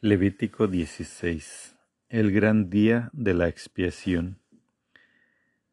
[0.00, 1.76] Levítico 16
[2.08, 4.38] El gran día de la expiación.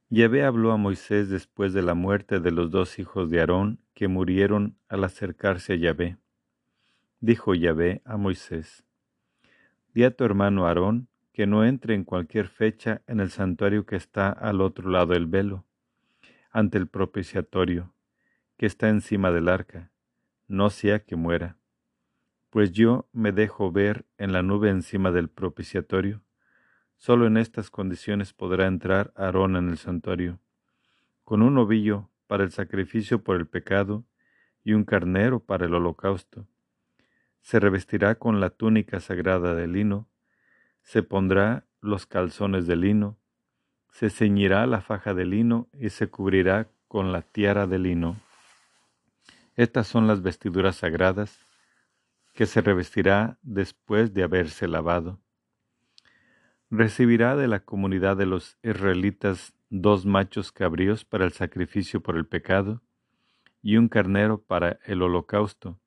[0.09, 4.07] Yahvé habló a Moisés después de la muerte de los dos hijos de Aarón que
[4.07, 6.17] murieron al acercarse a Yahvé.
[7.19, 8.83] Dijo Yahvé a Moisés,
[9.93, 13.95] Di a tu hermano Aarón que no entre en cualquier fecha en el santuario que
[13.95, 15.65] está al otro lado del velo,
[16.49, 17.93] ante el propiciatorio,
[18.57, 19.91] que está encima del arca,
[20.47, 21.59] no sea que muera
[22.55, 26.21] pues yo me dejo ver en la nube encima del propiciatorio.
[26.95, 30.39] Solo en estas condiciones podrá entrar Aarón en el santuario,
[31.25, 34.05] con un ovillo para el sacrificio por el pecado
[34.63, 36.47] y un carnero para el holocausto.
[37.41, 40.07] Se revestirá con la túnica sagrada de lino,
[40.81, 43.17] se pondrá los calzones de lino,
[43.89, 48.15] se ceñirá la faja de lino y se cubrirá con la tiara de lino.
[49.57, 51.44] Estas son las vestiduras sagradas
[52.35, 55.21] que se revestirá después de haberse lavado.
[56.69, 62.27] Recibirá de la comunidad de los israelitas dos machos cabríos para el sacrificio por el
[62.27, 62.83] pecado
[63.61, 65.79] y un carnero para el holocausto.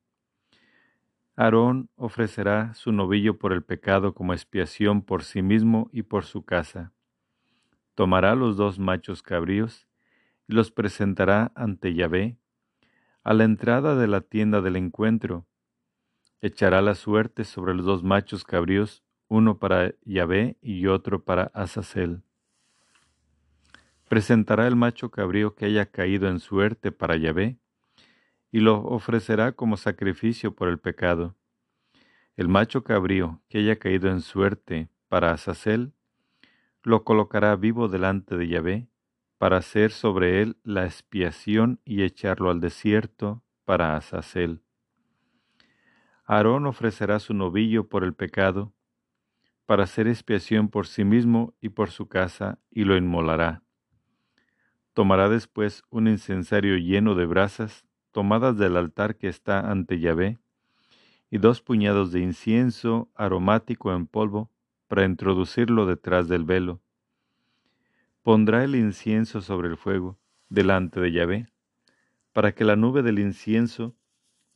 [1.35, 6.43] Aarón ofrecerá su novillo por el pecado como expiación por sí mismo y por su
[6.43, 6.93] casa.
[7.93, 9.87] Tomará los dos machos cabríos
[10.47, 12.37] y los presentará ante Yahvé
[13.23, 15.45] a la entrada de la tienda del encuentro
[16.41, 22.23] echará la suerte sobre los dos machos cabríos, uno para Yahvé y otro para Azazel.
[24.07, 27.57] Presentará el macho cabrío que haya caído en suerte para Yahvé,
[28.51, 31.35] y lo ofrecerá como sacrificio por el pecado.
[32.35, 35.93] El macho cabrío que haya caído en suerte para Azazel,
[36.83, 38.87] lo colocará vivo delante de Yahvé,
[39.37, 44.61] para hacer sobre él la expiación y echarlo al desierto para Azazel.
[46.31, 48.71] Aarón ofrecerá su novillo por el pecado,
[49.65, 53.63] para hacer expiación por sí mismo y por su casa, y lo inmolará.
[54.93, 60.37] Tomará después un incensario lleno de brasas, tomadas del altar que está ante Yahvé,
[61.31, 64.51] y dos puñados de incienso aromático en polvo,
[64.87, 66.79] para introducirlo detrás del velo.
[68.21, 71.47] Pondrá el incienso sobre el fuego, delante de Yahvé,
[72.33, 73.95] para que la nube del incienso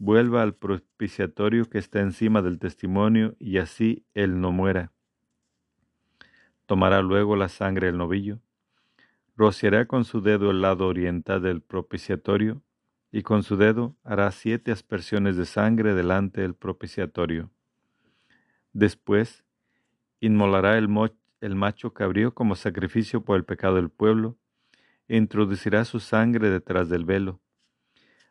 [0.03, 4.91] vuelva al propiciatorio que está encima del testimonio y así él no muera.
[6.65, 8.41] Tomará luego la sangre del novillo,
[9.37, 12.61] rociará con su dedo el lado oriental del propiciatorio
[13.13, 17.49] y con su dedo hará siete aspersiones de sangre delante del propiciatorio.
[18.73, 19.45] Después
[20.19, 20.89] inmolará el,
[21.39, 24.35] el macho cabrío como sacrificio por el pecado del pueblo
[25.07, 27.39] e introducirá su sangre detrás del velo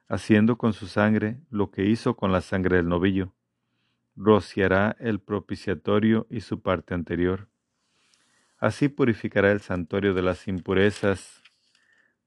[0.08, 3.34] haciendo con su sangre lo que hizo con la sangre del novillo.
[4.16, 7.48] Rociará el propiciatorio y su parte anterior.
[8.58, 11.42] Así purificará el santuario de las impurezas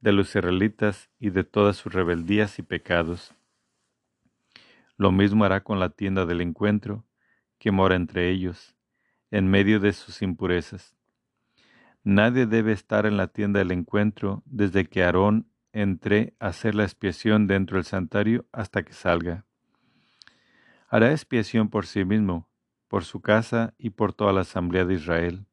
[0.02, 3.34] de los israelitas y de todas sus rebeldías y pecados.
[4.98, 7.06] Lo mismo hará con la tienda del encuentro,
[7.58, 8.76] que mora entre ellos,
[9.32, 10.96] en medio de sus impurezas.
[12.04, 16.84] Nadie debe estar en la tienda del encuentro desde que Aarón entré a hacer la
[16.84, 19.46] expiación dentro del santuario hasta que salga.
[20.88, 22.50] Hará expiación por sí mismo,
[22.88, 25.46] por su casa y por toda la asamblea de Israel.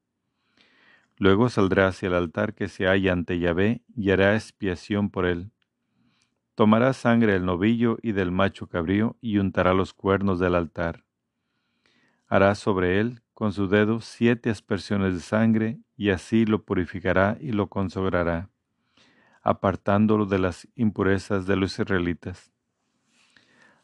[1.19, 5.51] Luego saldrá hacia el altar que se halla ante Yahvé y hará expiación por él.
[6.55, 11.05] Tomará sangre del novillo y del macho cabrío y untará los cuernos del altar.
[12.29, 17.51] Hará sobre él con su dedo siete aspersiones de sangre y así lo purificará y
[17.51, 18.52] lo consagrará
[19.43, 22.53] apartándolo de las impurezas de los israelitas.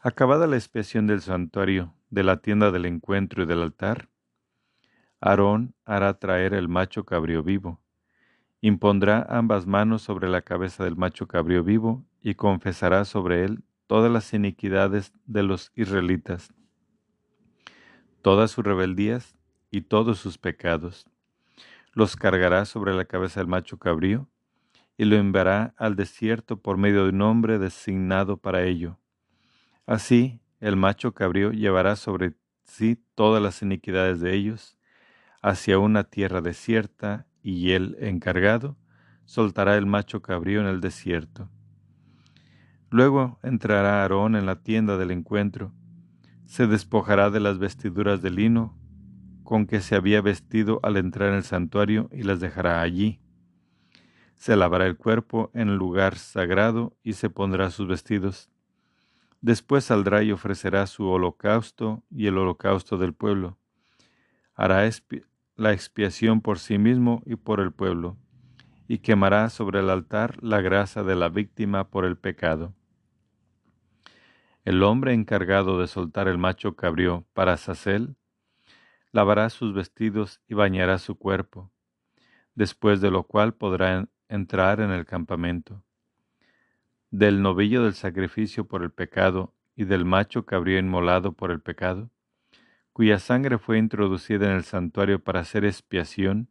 [0.00, 4.08] Acabada la expiación del santuario, de la tienda del encuentro y del altar,
[5.20, 7.80] Aarón hará traer el macho cabrío vivo,
[8.60, 14.12] impondrá ambas manos sobre la cabeza del macho cabrío vivo y confesará sobre él todas
[14.12, 16.54] las iniquidades de los israelitas,
[18.22, 19.36] todas sus rebeldías
[19.72, 21.06] y todos sus pecados.
[21.92, 24.28] Los cargará sobre la cabeza del macho cabrío
[24.98, 28.98] y lo enviará al desierto por medio de un hombre designado para ello.
[29.86, 32.34] Así, el macho cabrío llevará sobre
[32.64, 34.76] sí todas las iniquidades de ellos
[35.40, 38.76] hacia una tierra desierta, y el encargado
[39.24, 41.48] soltará el macho cabrío en el desierto.
[42.90, 45.72] Luego entrará Aarón en la tienda del encuentro,
[46.44, 48.76] se despojará de las vestiduras de lino
[49.44, 53.20] con que se había vestido al entrar en el santuario y las dejará allí
[54.38, 58.48] se lavará el cuerpo en lugar sagrado y se pondrá sus vestidos.
[59.40, 63.58] Después saldrá y ofrecerá su holocausto y el holocausto del pueblo,
[64.54, 64.88] hará
[65.56, 68.16] la expiación por sí mismo y por el pueblo,
[68.86, 72.74] y quemará sobre el altar la grasa de la víctima por el pecado.
[74.64, 78.16] El hombre encargado de soltar el macho cabrío para Sacel,
[79.12, 81.72] lavará sus vestidos y bañará su cuerpo,
[82.54, 85.82] después de lo cual podrá entrar en el campamento.
[87.10, 92.10] Del novillo del sacrificio por el pecado y del macho cabrío inmolado por el pecado,
[92.92, 96.48] cuya sangre fue introducida en el santuario para hacer expiación,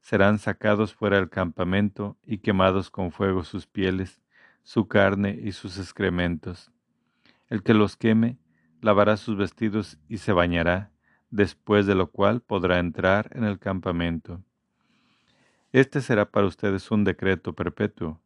[0.00, 4.20] serán sacados fuera del campamento y quemados con fuego sus pieles,
[4.62, 6.70] su carne y sus excrementos.
[7.48, 8.38] El que los queme
[8.80, 10.90] lavará sus vestidos y se bañará,
[11.30, 14.42] después de lo cual podrá entrar en el campamento.
[15.72, 18.20] Este será para ustedes un decreto perpetuo.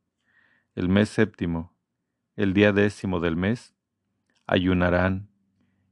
[0.74, 1.74] El mes séptimo,
[2.36, 3.74] el día décimo del mes,
[4.46, 5.28] ayunarán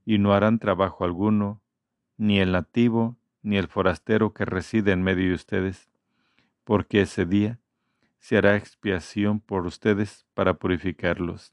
[0.07, 1.61] y no harán trabajo alguno,
[2.17, 5.91] ni el nativo, ni el forastero que reside en medio de ustedes,
[6.65, 7.61] porque ese día
[8.19, 11.53] se hará expiación por ustedes para purificarlos.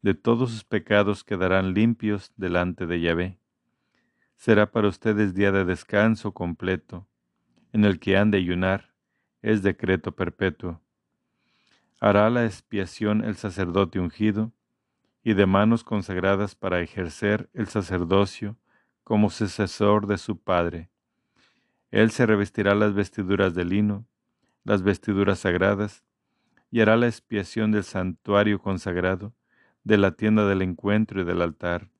[0.00, 3.38] De todos sus pecados quedarán limpios delante de Yahvé.
[4.36, 7.06] Será para ustedes día de descanso completo,
[7.72, 8.92] en el que han de ayunar,
[9.42, 10.80] es decreto perpetuo.
[12.00, 14.52] Hará la expiación el sacerdote ungido,
[15.24, 18.56] y de manos consagradas para ejercer el sacerdocio
[19.04, 20.90] como sucesor de su Padre.
[21.90, 24.06] Él se revestirá las vestiduras de lino,
[24.64, 26.04] las vestiduras sagradas,
[26.70, 29.34] y hará la expiación del santuario consagrado,
[29.84, 31.90] de la tienda del encuentro y del altar.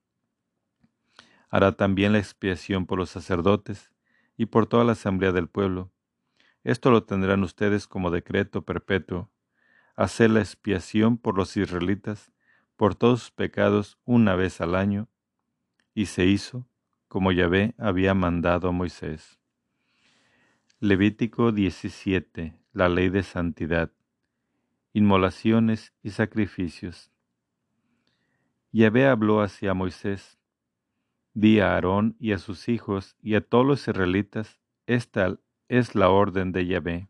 [1.51, 3.91] Hará también la expiación por los sacerdotes
[4.39, 5.93] y por toda la asamblea del pueblo.
[6.65, 9.31] Esto lo tendrán ustedes como decreto perpetuo,
[9.97, 12.33] hacer la expiación por los israelitas
[12.77, 15.09] por todos sus pecados una vez al año,
[15.95, 16.65] y se hizo
[17.09, 19.41] como Yahvé había mandado a Moisés.
[20.79, 22.55] Levítico 17.
[22.73, 23.91] La ley de santidad.
[24.93, 27.11] Inmolaciones y sacrificios.
[28.71, 30.38] Yahvé habló hacia Moisés.
[31.41, 34.59] Di a Aarón y a sus hijos y a todos los israelitas,
[34.89, 35.39] esta
[35.69, 37.09] es la orden de Yahvé.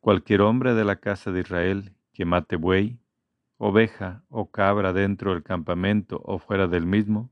[0.00, 2.98] Cualquier hombre de la casa de Israel que mate buey,
[3.58, 7.30] oveja o cabra dentro del campamento o fuera del mismo,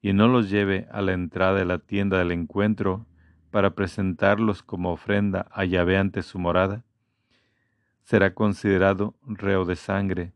[0.00, 3.06] y no los lleve a la entrada de la tienda del encuentro
[3.50, 6.84] para presentarlos como ofrenda a Yahvé ante su morada,
[8.04, 10.32] será considerado reo de sangre.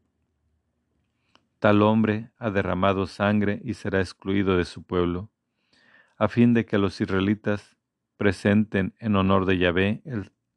[1.58, 5.30] Tal hombre ha derramado sangre y será excluido de su pueblo,
[6.16, 7.76] a fin de que los israelitas
[8.16, 10.02] presenten en honor de Yahvé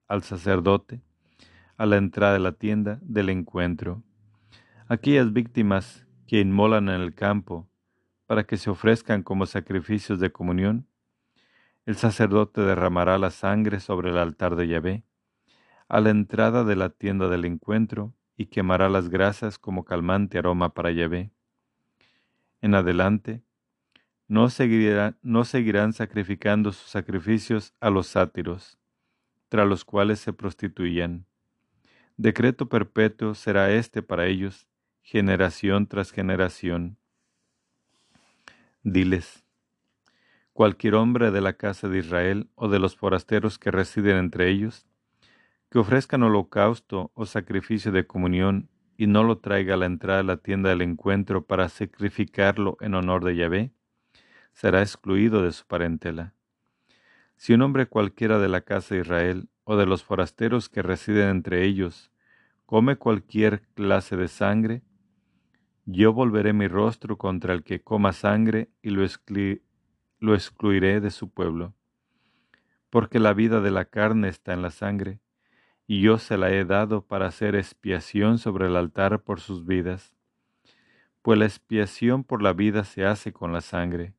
[0.07, 1.01] al sacerdote
[1.81, 4.03] a la entrada de la tienda del encuentro.
[4.87, 7.67] Aquellas víctimas que inmolan en el campo
[8.27, 10.87] para que se ofrezcan como sacrificios de comunión,
[11.87, 15.03] el sacerdote derramará la sangre sobre el altar de Yahvé,
[15.89, 20.73] a la entrada de la tienda del encuentro, y quemará las grasas como calmante aroma
[20.73, 21.31] para Yahvé.
[22.61, 23.41] En adelante,
[24.27, 24.47] no,
[25.21, 28.79] no seguirán sacrificando sus sacrificios a los sátiros,
[29.49, 31.25] tras los cuales se prostituían.
[32.17, 34.67] Decreto perpetuo será este para ellos,
[35.01, 36.97] generación tras generación.
[38.83, 39.43] Diles,
[40.53, 44.87] cualquier hombre de la casa de Israel o de los forasteros que residen entre ellos,
[45.71, 50.25] que ofrezcan holocausto o sacrificio de comunión y no lo traiga a la entrada de
[50.25, 53.71] la tienda del encuentro para sacrificarlo en honor de Yahvé,
[54.51, 56.33] será excluido de su parentela.
[57.37, 61.29] Si un hombre cualquiera de la casa de Israel o de los forasteros que residen
[61.29, 62.11] entre ellos
[62.65, 64.81] come cualquier clase de sangre,
[65.85, 69.05] yo volveré mi rostro contra el que coma sangre y lo,
[70.19, 71.73] lo excluiré de su pueblo.
[72.89, 75.21] Porque la vida de la carne está en la sangre,
[75.87, 80.15] y yo se la he dado para hacer expiación sobre el altar por sus vidas.
[81.21, 84.13] Pues la expiación por la vida se hace con la sangre.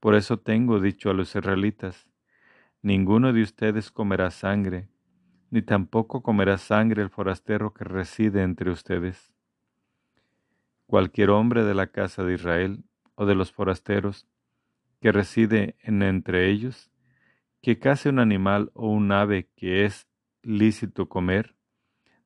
[0.00, 2.08] Por eso tengo dicho a los israelitas,
[2.82, 4.88] ninguno de ustedes comerá sangre,
[5.50, 9.34] ni tampoco comerá sangre el forastero que reside entre ustedes
[10.86, 14.26] cualquier hombre de la casa de Israel o de los forasteros
[15.00, 16.90] que reside en entre ellos,
[17.62, 20.06] que case un animal o un ave que es
[20.44, 21.54] lícito comer,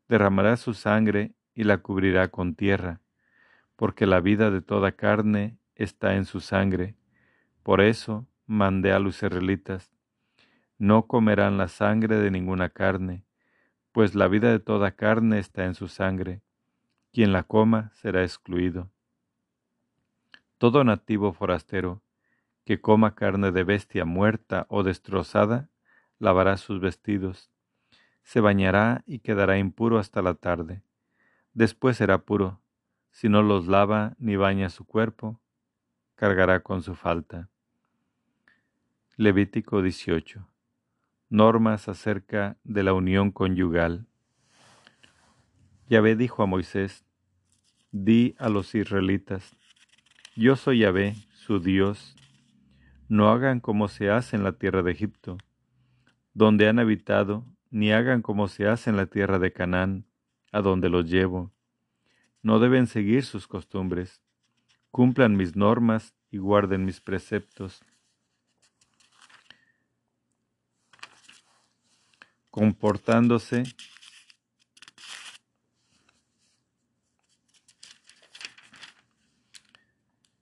[0.08, 3.00] derramará su sangre y la cubrirá con tierra,
[3.76, 6.94] porque la vida de toda carne está en su sangre.
[7.62, 9.90] Por eso mandé a los israelitas,
[10.78, 13.24] no comerán la sangre de ninguna carne,
[13.92, 16.42] pues la vida de toda carne está en su sangre
[17.12, 18.90] quien la coma será excluido.
[20.58, 22.02] Todo nativo forastero
[22.64, 25.70] que coma carne de bestia muerta o destrozada,
[26.18, 27.50] lavará sus vestidos,
[28.28, 30.82] se bañará y quedará impuro hasta la tarde.
[31.54, 32.60] Después será puro,
[33.10, 35.40] si no los lava ni baña su cuerpo,
[36.14, 37.48] cargará con su falta.
[39.16, 40.46] Levítico 18.
[41.30, 44.06] Normas acerca de la unión conyugal.
[45.88, 47.06] Yahvé dijo a Moisés,
[47.92, 49.56] Di a los israelitas,
[50.36, 52.14] Yo soy Yahvé, su Dios.
[53.08, 55.38] No hagan como se hace en la tierra de Egipto,
[56.34, 60.06] donde han habitado, ni hagan como se hace en la tierra de Canaán,
[60.52, 61.52] a donde los llevo.
[62.42, 64.22] No deben seguir sus costumbres.
[64.90, 67.82] Cumplan mis normas y guarden mis preceptos
[72.58, 73.62] comportándose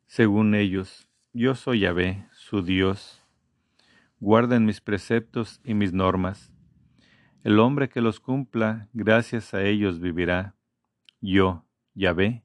[0.06, 1.06] según ellos.
[1.34, 3.22] Yo soy Yahvé, su Dios.
[4.18, 6.55] Guarden mis preceptos y mis normas.
[7.46, 10.56] El hombre que los cumpla, gracias a ellos vivirá.
[11.20, 12.42] Yo, Yahvé.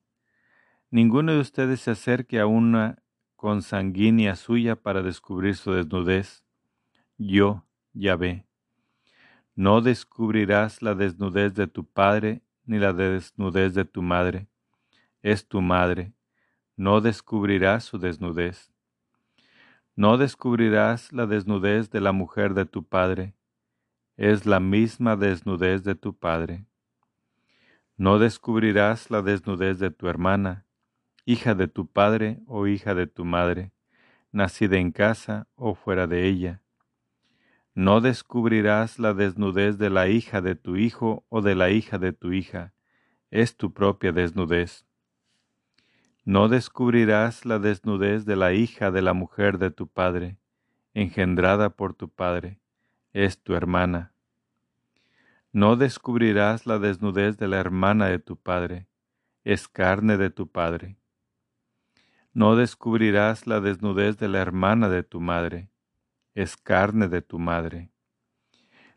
[0.92, 3.02] Ninguno de ustedes se acerque a una
[3.36, 6.44] consanguínea suya para descubrir su desnudez.
[7.18, 8.46] Yo, Yahvé.
[9.56, 14.50] No descubrirás la desnudez de tu padre ni la desnudez de tu madre.
[15.24, 16.14] Es tu madre.
[16.78, 18.72] No descubrirás su desnudez.
[19.96, 23.34] No descubrirás la desnudez de la mujer de tu padre.
[24.22, 26.66] Es la misma desnudez de tu padre.
[27.98, 30.66] No descubrirás la desnudez de tu hermana,
[31.26, 33.72] hija de tu padre o hija de tu madre,
[34.32, 36.62] nacida en casa o fuera de ella
[37.74, 42.12] no descubrirás la desnudez de la hija de tu hijo o de la hija de
[42.12, 42.74] tu hija,
[43.30, 44.86] es tu propia desnudez.
[46.26, 50.38] No descubrirás la desnudez de la hija de la mujer de tu padre,
[50.94, 52.60] engendrada por tu padre,
[53.14, 54.11] es tu hermana.
[55.54, 58.88] No descubrirás la desnudez de la hermana de tu padre,
[59.44, 60.98] es carne de tu padre.
[62.32, 65.70] No descubrirás la desnudez de la hermana de tu madre,
[66.36, 67.92] es carne de tu madre.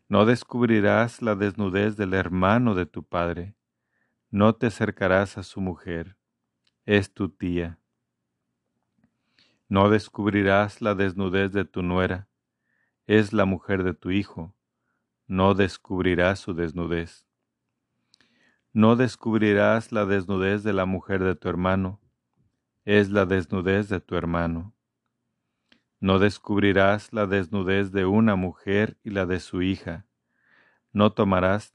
[0.07, 3.57] No descubrirás la desnudez del hermano de tu padre,
[4.29, 6.15] no te acercarás a su mujer,
[6.85, 7.79] es tu tía.
[9.67, 12.29] No descubrirás la desnudez de tu nuera,
[13.07, 14.54] es la mujer de tu hijo,
[15.27, 17.25] no descubrirás su desnudez.
[18.73, 22.01] No descubrirás la desnudez de la mujer de tu hermano,
[22.83, 24.75] es la desnudez de tu hermano.
[25.99, 30.05] No descubrirás la desnudez de una mujer y la de su hija.
[30.91, 31.73] No tomarás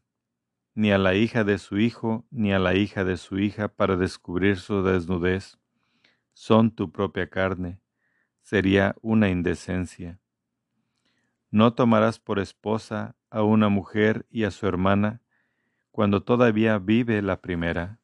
[0.75, 3.97] ni a la hija de su hijo ni a la hija de su hija para
[3.97, 5.59] descubrir su desnudez.
[6.33, 7.81] Son tu propia carne.
[8.41, 10.21] Sería una indecencia.
[11.51, 15.21] No tomarás por esposa a una mujer y a su hermana
[15.91, 17.99] cuando todavía vive la primera.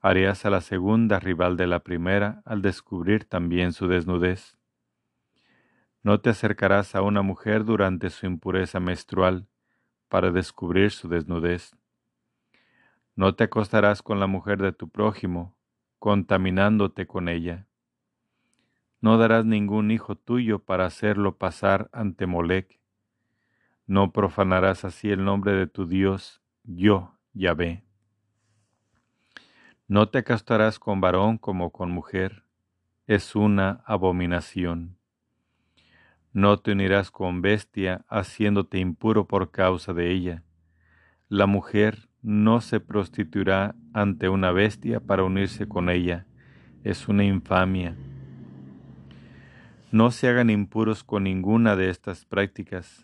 [0.00, 4.56] Harías a la segunda rival de la primera al descubrir también su desnudez.
[6.02, 9.46] No te acercarás a una mujer durante su impureza menstrual
[10.08, 11.74] para descubrir su desnudez.
[13.16, 15.56] No te acostarás con la mujer de tu prójimo,
[15.98, 17.66] contaminándote con ella.
[19.00, 22.80] No darás ningún hijo tuyo para hacerlo pasar ante Molec.
[23.86, 27.84] No profanarás así el nombre de tu Dios, yo, Yahvé.
[29.86, 32.44] No te acostarás con varón como con mujer,
[33.06, 34.96] es una abominación.
[36.32, 40.42] No te unirás con bestia, haciéndote impuro por causa de ella.
[41.28, 46.26] La mujer no se prostituirá ante una bestia para unirse con ella.
[46.82, 47.94] Es una infamia.
[49.92, 53.03] No se hagan impuros con ninguna de estas prácticas,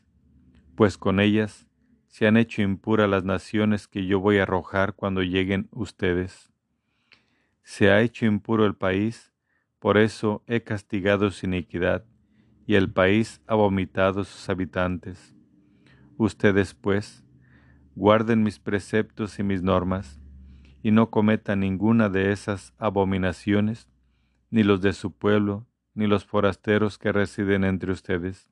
[0.81, 1.67] pues con ellas
[2.07, 6.51] se han hecho impuras las naciones que yo voy a arrojar cuando lleguen ustedes.
[7.63, 9.31] Se ha hecho impuro el país,
[9.79, 12.07] por eso he castigado su iniquidad
[12.67, 15.37] y el país ha vomitado sus habitantes.
[16.17, 17.27] Ustedes, pues,
[17.95, 20.19] guarden mis preceptos y mis normas,
[20.83, 23.87] y no cometan ninguna de esas abominaciones,
[24.49, 28.50] ni los de su pueblo, ni los forasteros que residen entre ustedes,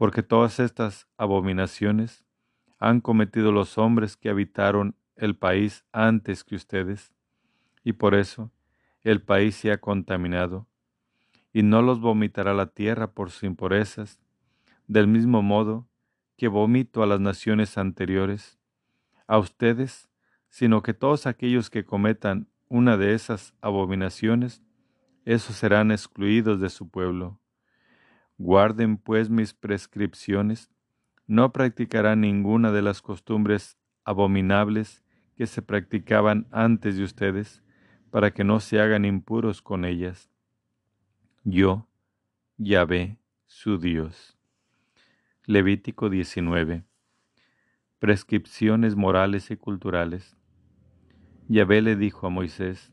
[0.00, 2.24] porque todas estas abominaciones
[2.78, 7.12] han cometido los hombres que habitaron el país antes que ustedes,
[7.84, 8.50] y por eso
[9.02, 10.66] el país se ha contaminado,
[11.52, 14.18] y no los vomitará la tierra por sus impurezas,
[14.86, 15.86] del mismo modo
[16.38, 18.58] que vomito a las naciones anteriores,
[19.26, 20.08] a ustedes,
[20.48, 24.62] sino que todos aquellos que cometan una de esas abominaciones
[25.26, 27.39] esos serán excluidos de su pueblo.
[28.42, 30.70] Guarden pues mis prescripciones,
[31.26, 35.04] no practicarán ninguna de las costumbres abominables
[35.36, 37.62] que se practicaban antes de ustedes,
[38.10, 40.30] para que no se hagan impuros con ellas.
[41.44, 41.86] Yo,
[42.56, 44.38] Yahvé, su Dios.
[45.44, 46.84] Levítico 19.
[47.98, 50.38] Prescripciones morales y culturales.
[51.46, 52.90] Yahvé le dijo a Moisés,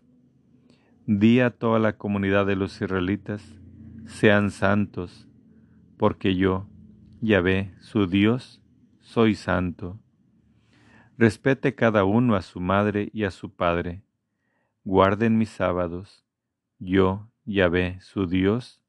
[1.06, 3.58] Di a toda la comunidad de los israelitas,
[4.08, 5.27] sean santos,
[5.98, 6.68] porque yo,
[7.22, 8.62] Yahvé, su Dios,
[9.02, 10.00] soy santo.
[11.18, 14.04] Respete cada uno a su madre y a su padre.
[14.84, 16.24] Guarden mis sábados.
[16.80, 18.82] Yo, Yahvé, su Dios,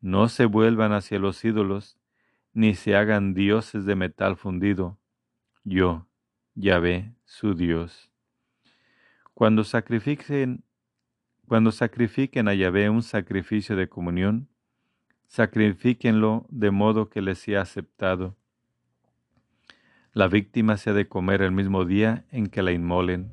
[0.00, 1.96] no se vuelvan hacia los ídolos,
[2.52, 4.98] ni se hagan dioses de metal fundido.
[5.62, 6.08] Yo,
[6.54, 8.10] Yahvé, su Dios.
[9.34, 10.64] Cuando sacrifiquen
[11.46, 14.48] cuando sacrifiquen a Yahvé un sacrificio de comunión,
[15.32, 18.36] sacrifíquenlo de modo que les sea aceptado.
[20.12, 23.32] La víctima se ha de comer el mismo día en que la inmolen,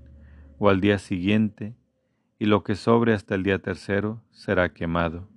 [0.60, 1.75] o al día siguiente,
[2.38, 5.27] y lo que sobre hasta el día tercero será quemado.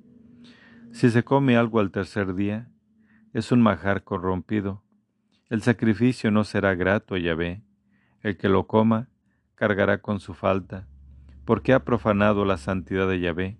[0.92, 2.70] Si se come algo al tercer día,
[3.32, 4.84] es un majar corrompido.
[5.50, 7.64] El sacrificio no será grato a Yahvé.
[8.20, 9.08] El que lo coma
[9.56, 10.86] cargará con su falta
[11.44, 13.58] porque ha profanado la santidad de Yahvé,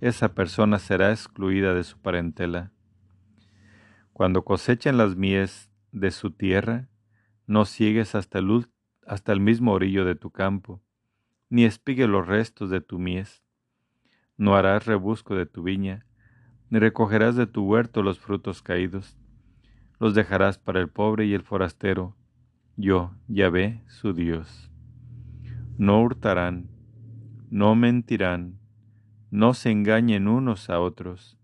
[0.00, 2.72] esa persona será excluida de su parentela.
[4.12, 6.88] Cuando cosechen las mies de su tierra,
[7.46, 10.80] no sigues hasta el, mismo orillo de tu campo,
[11.48, 13.42] ni espigue los restos de tu mies.
[14.36, 16.06] No harás rebusco de tu viña,
[16.70, 19.18] ni recogerás de tu huerto los frutos caídos.
[19.98, 22.16] Los dejarás para el pobre y el forastero,
[22.76, 24.70] yo, Yahvé, su Dios.
[25.76, 26.70] No hurtarán,
[27.50, 28.59] no mentirán,
[29.30, 31.38] no se engañen unos a otros,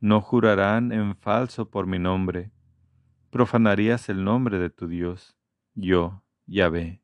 [0.00, 2.50] no jurarán en falso por mi nombre,
[3.30, 5.36] profanarías el nombre de tu Dios,
[5.74, 7.02] yo, Yahvé.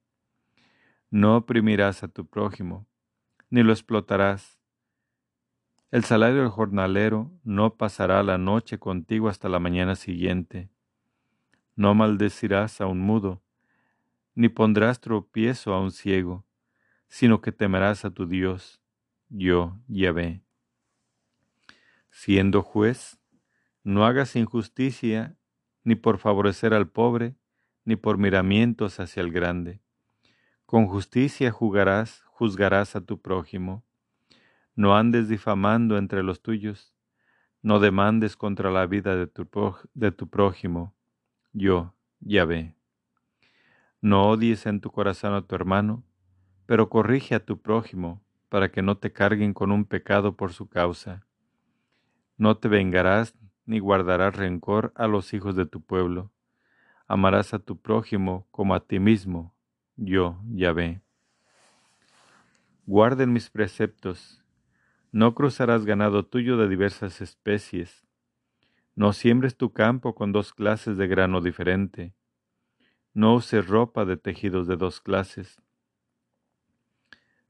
[1.11, 2.87] No oprimirás a tu prójimo,
[3.49, 4.61] ni lo explotarás.
[5.91, 10.71] El salario del jornalero no pasará la noche contigo hasta la mañana siguiente.
[11.75, 13.43] No maldecirás a un mudo,
[14.35, 16.45] ni pondrás tropiezo a un ciego
[17.11, 18.81] sino que temerás a tu Dios,
[19.31, 20.43] yo, Yahvé.
[22.11, 23.19] Siendo juez,
[23.85, 25.37] no hagas injusticia
[25.85, 27.37] ni por favorecer al pobre,
[27.85, 29.81] ni por miramientos hacia el grande.
[30.67, 33.85] Con justicia juzgarás, juzgarás a tu prójimo.
[34.75, 36.95] No andes difamando entre los tuyos,
[37.63, 39.49] no demandes contra la vida de tu,
[39.95, 40.95] de tu prójimo,
[41.53, 42.77] yo, Yahvé.
[44.01, 46.05] No odies en tu corazón a tu hermano,
[46.67, 50.69] pero corrige a tu prójimo para que no te carguen con un pecado por su
[50.69, 51.25] causa.
[52.37, 53.35] No te vengarás
[53.65, 56.33] ni guardarás rencor a los hijos de tu pueblo.
[57.07, 59.55] Amarás a tu prójimo como a ti mismo,
[59.97, 61.01] yo, Yahvé.
[62.87, 64.45] Guarden mis preceptos.
[65.13, 68.05] No cruzarás ganado tuyo de diversas especies.
[68.97, 72.15] No siembres tu campo con dos clases de grano diferente.
[73.15, 75.61] No uses ropa de tejidos de dos clases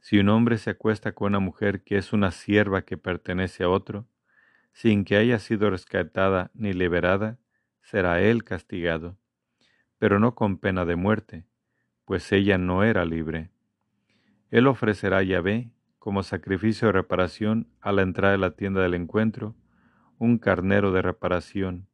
[0.00, 3.68] si un hombre se acuesta con una mujer que es una sierva que pertenece a
[3.68, 4.06] otro,
[4.72, 7.38] sin que haya sido rescatada ni liberada,
[7.82, 9.18] será él castigado,
[9.98, 11.44] pero no con pena de muerte,
[12.04, 13.50] pues ella no era libre.
[14.50, 18.94] Él ofrecerá a Yahvé, como sacrificio de reparación a la entrada de la tienda del
[18.94, 19.54] encuentro,
[20.18, 21.88] un carnero de reparación.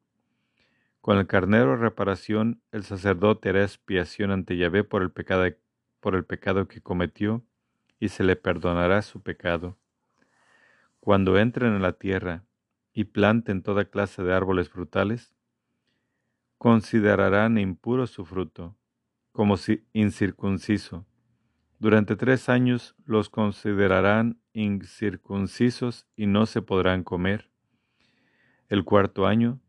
[1.00, 5.44] Con el carnero de reparación, el sacerdote hará expiación ante Yahvé por el pecado,
[6.00, 7.44] por el pecado que cometió
[7.98, 9.78] y se le perdonará su pecado.
[11.00, 12.44] Cuando entren en la tierra
[12.92, 15.34] y planten toda clase de árboles frutales,
[16.58, 18.76] considerarán impuro su fruto,
[19.32, 21.06] como si incircunciso.
[21.78, 27.50] Durante tres años los considerarán incircuncisos y no se podrán comer.
[28.68, 29.60] El cuarto año,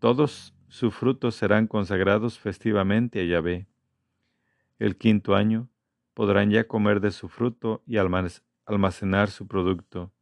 [0.00, 3.68] todos sus frutos serán consagrados festivamente a Yahvé.
[4.78, 5.70] El quinto año,
[6.14, 10.12] podrán ya comer de su fruto y almacenar su producto.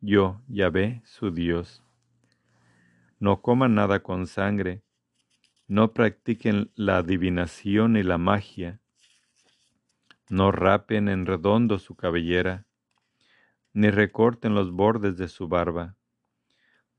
[0.00, 1.82] Yo, Yahvé, su Dios.
[3.18, 4.82] No coman nada con sangre,
[5.68, 8.80] no practiquen la adivinación y la magia,
[10.28, 12.66] no rapen en redondo su cabellera,
[13.72, 15.96] ni recorten los bordes de su barba,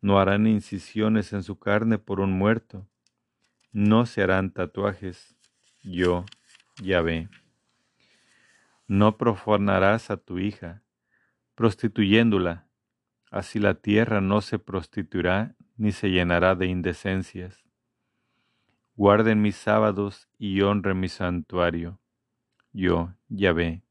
[0.01, 2.87] no harán incisiones en su carne por un muerto,
[3.71, 5.35] no se harán tatuajes,
[5.83, 6.25] yo,
[6.81, 7.29] Yahvé.
[8.95, 10.83] No profanarás a tu hija,
[11.55, 12.67] prostituyéndola,
[13.31, 17.65] Así la tierra no se prostituirá ni se llenará de indecencias.
[18.95, 21.99] Guarden mis sábados y honren mi santuario.
[22.71, 23.81] Yo, Yahvé.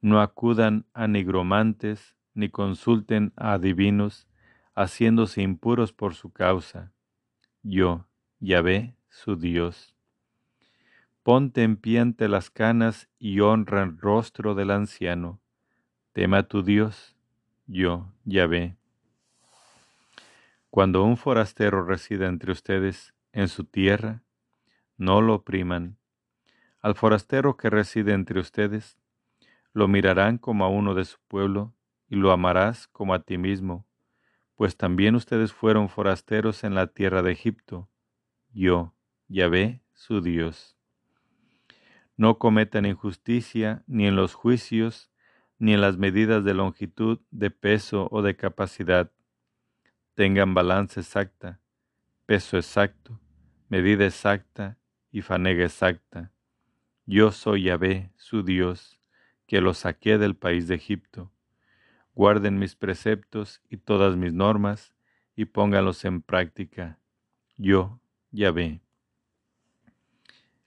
[0.00, 4.26] No acudan a nigromantes ni consulten a adivinos,
[4.74, 6.94] haciéndose impuros por su causa.
[7.62, 8.06] Yo,
[8.40, 9.95] Yahvé, su Dios.
[11.26, 15.40] Ponte en pie ante las canas y honra el rostro del anciano.
[16.12, 17.16] Tema tu Dios
[17.66, 18.76] yo, Yahvé.
[20.70, 24.22] Cuando un forastero resida entre ustedes en su tierra,
[24.98, 25.98] no lo opriman.
[26.78, 28.96] Al forastero que reside entre ustedes,
[29.72, 31.74] lo mirarán como a uno de su pueblo
[32.08, 33.84] y lo amarás como a ti mismo,
[34.54, 37.90] pues también ustedes fueron forasteros en la tierra de Egipto.
[38.52, 38.94] Yo,
[39.26, 40.75] Yahvé, su Dios.
[42.16, 45.10] No cometan injusticia ni en los juicios,
[45.58, 49.12] ni en las medidas de longitud, de peso o de capacidad.
[50.14, 51.60] Tengan balanza exacta,
[52.24, 53.20] peso exacto,
[53.68, 54.78] medida exacta
[55.10, 56.32] y fanega exacta.
[57.04, 59.00] Yo soy Yahvé, su Dios,
[59.46, 61.32] que los saqué del país de Egipto.
[62.14, 64.94] Guarden mis preceptos y todas mis normas
[65.36, 66.98] y pónganlos en práctica.
[67.58, 68.00] Yo,
[68.30, 68.80] Yahvé.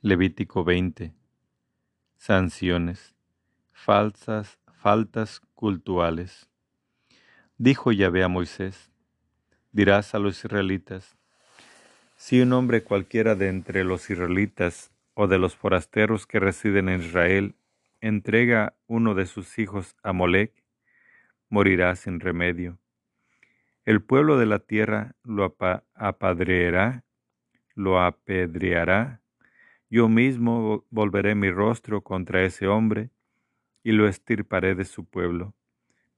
[0.01, 1.18] Levítico 20.
[2.21, 3.15] Sanciones.
[3.71, 6.49] Falsas faltas cultuales.
[7.57, 8.91] Dijo Yahvé a Moisés,
[9.71, 11.17] dirás a los israelitas,
[12.17, 16.99] si un hombre cualquiera de entre los israelitas o de los forasteros que residen en
[16.99, 17.55] Israel
[18.01, 20.51] entrega uno de sus hijos a Molec,
[21.47, 22.79] morirá sin remedio.
[23.85, 25.55] El pueblo de la tierra lo
[25.95, 27.05] apadreará,
[27.75, 29.21] lo apedreará.
[29.89, 33.09] Yo mismo volveré mi rostro contra ese hombre
[33.83, 35.55] y lo estirparé de su pueblo,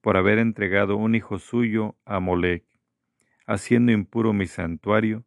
[0.01, 2.65] por haber entregado un hijo suyo a Molec,
[3.45, 5.23] haciendo impuro mi santuario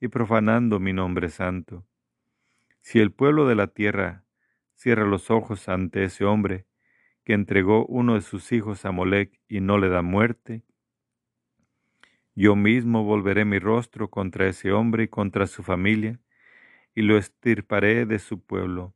[0.00, 1.84] y profanando mi nombre santo.
[2.80, 4.24] Si el pueblo de la tierra
[4.74, 6.66] cierra los ojos ante ese hombre
[7.24, 10.62] que entregó uno de sus hijos a Molec y no le da muerte,
[12.36, 16.20] yo mismo volveré mi rostro contra ese hombre y contra su familia,
[16.94, 18.94] y lo estirparé de su pueblo,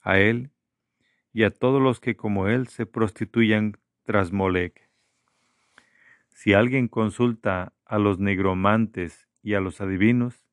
[0.00, 0.50] a él
[1.32, 4.88] y a todos los que como él se prostituyan tras Molec.
[6.30, 10.44] Si alguien consulta a los negromantes y a los adivinos,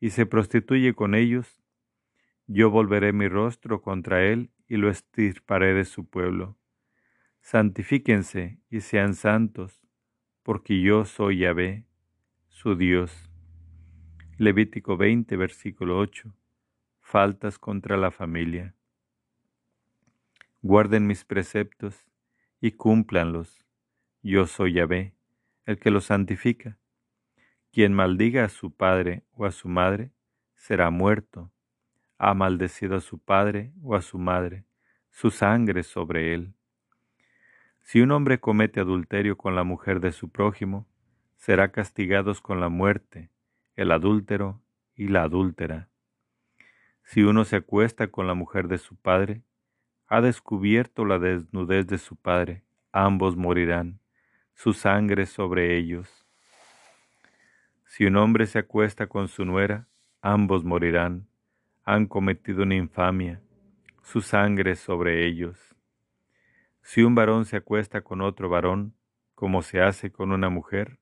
[0.00, 1.62] y se prostituye con ellos,
[2.46, 6.58] yo volveré mi rostro contra él y lo estirparé de su pueblo.
[7.40, 9.82] Santifíquense y sean santos,
[10.42, 11.86] porque yo soy Yahvé,
[12.48, 13.30] su Dios.
[14.38, 16.34] Levítico 20, versículo 8.
[17.00, 18.74] Faltas contra la familia
[20.64, 22.06] guarden mis preceptos
[22.58, 23.66] y cúmplanlos.
[24.22, 25.12] Yo soy Yahvé,
[25.66, 26.78] el que los santifica.
[27.70, 30.10] Quien maldiga a su padre o a su madre,
[30.54, 31.52] será muerto.
[32.16, 34.64] Ha maldecido a su padre o a su madre,
[35.10, 36.54] su sangre sobre él.
[37.82, 40.88] Si un hombre comete adulterio con la mujer de su prójimo,
[41.36, 43.28] será castigados con la muerte,
[43.76, 44.60] el adúltero
[44.94, 45.88] y la adúltera.
[47.02, 49.42] Si uno se acuesta con la mujer de su padre,
[50.06, 54.00] ha descubierto la desnudez de su padre, ambos morirán,
[54.54, 56.26] su sangre sobre ellos.
[57.84, 59.86] Si un hombre se acuesta con su nuera,
[60.20, 61.28] ambos morirán,
[61.84, 63.40] han cometido una infamia,
[64.02, 65.74] su sangre sobre ellos.
[66.82, 68.94] Si un varón se acuesta con otro varón,
[69.34, 70.98] como se hace con una mujer,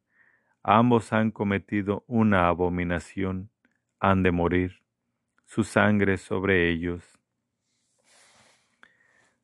[0.63, 3.51] ambos han cometido una abominación,
[3.99, 4.83] han de morir,
[5.45, 7.19] su sangre sobre ellos.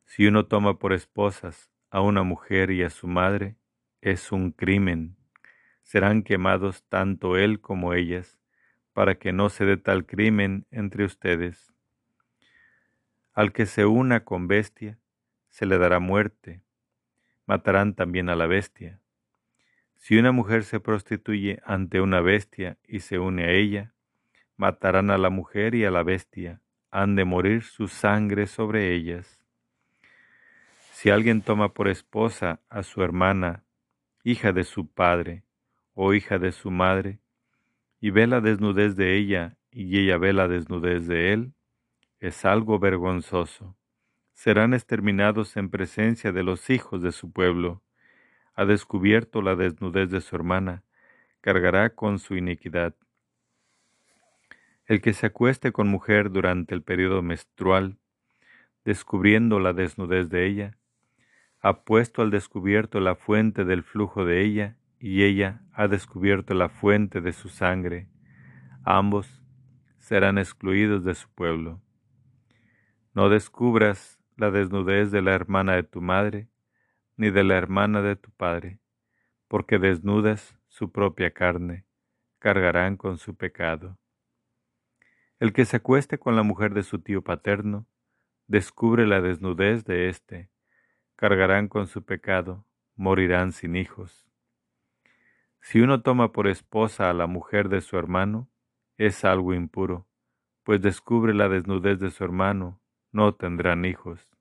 [0.05, 3.55] Si uno toma por esposas a una mujer y a su madre,
[4.01, 5.17] es un crimen.
[5.83, 8.39] Serán quemados tanto él como ellas,
[8.93, 11.73] para que no se dé tal crimen entre ustedes.
[13.33, 14.99] Al que se una con bestia,
[15.49, 16.61] se le dará muerte.
[17.45, 18.99] Matarán también a la bestia.
[19.99, 23.93] Si una mujer se prostituye ante una bestia y se une a ella,
[24.55, 29.39] matarán a la mujer y a la bestia, han de morir su sangre sobre ellas.
[30.93, 33.65] Si alguien toma por esposa a su hermana,
[34.23, 35.43] hija de su padre
[35.93, 37.19] o hija de su madre,
[37.99, 41.53] y ve la desnudez de ella y ella ve la desnudez de él,
[42.19, 43.75] es algo vergonzoso.
[44.33, 47.83] Serán exterminados en presencia de los hijos de su pueblo.
[48.59, 50.83] Ha descubierto la desnudez de su hermana,
[51.39, 52.93] cargará con su iniquidad.
[54.85, 57.99] El que se acueste con mujer durante el periodo menstrual,
[58.83, 60.77] descubriendo la desnudez de ella,
[61.61, 66.67] ha puesto al descubierto la fuente del flujo de ella, y ella ha descubierto la
[66.67, 68.09] fuente de su sangre.
[68.83, 69.41] Ambos
[69.99, 71.79] serán excluidos de su pueblo.
[73.13, 76.49] No descubras la desnudez de la hermana de tu madre,
[77.19, 78.79] ni de la hermana de tu padre,
[79.49, 81.83] porque desnudas su propia carne,
[82.39, 83.97] cargarán con su pecado.
[85.37, 87.85] El que se acueste con la mujer de su tío paterno,
[88.47, 90.49] descubre la desnudez de éste,
[91.17, 94.25] cargarán con su pecado, morirán sin hijos.
[95.59, 98.49] Si uno toma por esposa a la mujer de su hermano,
[98.97, 100.07] es algo impuro,
[100.63, 102.79] pues descubre la desnudez de su hermano,
[103.11, 104.38] no tendrán hijos.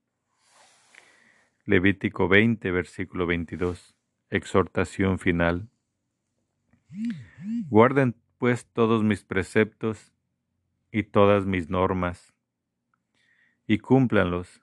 [1.69, 3.95] Levítico 20, versículo 22.
[4.31, 5.69] Exhortación final.
[7.69, 10.15] Guarden pues todos mis preceptos
[10.91, 12.33] y todas mis normas,
[13.67, 14.63] y cúmplanlos,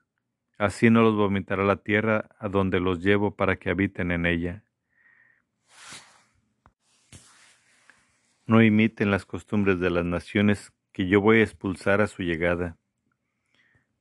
[0.57, 4.63] Así no los vomitará la tierra a donde los llevo para que habiten en ella.
[8.47, 12.77] No imiten las costumbres de las naciones que yo voy a expulsar a su llegada,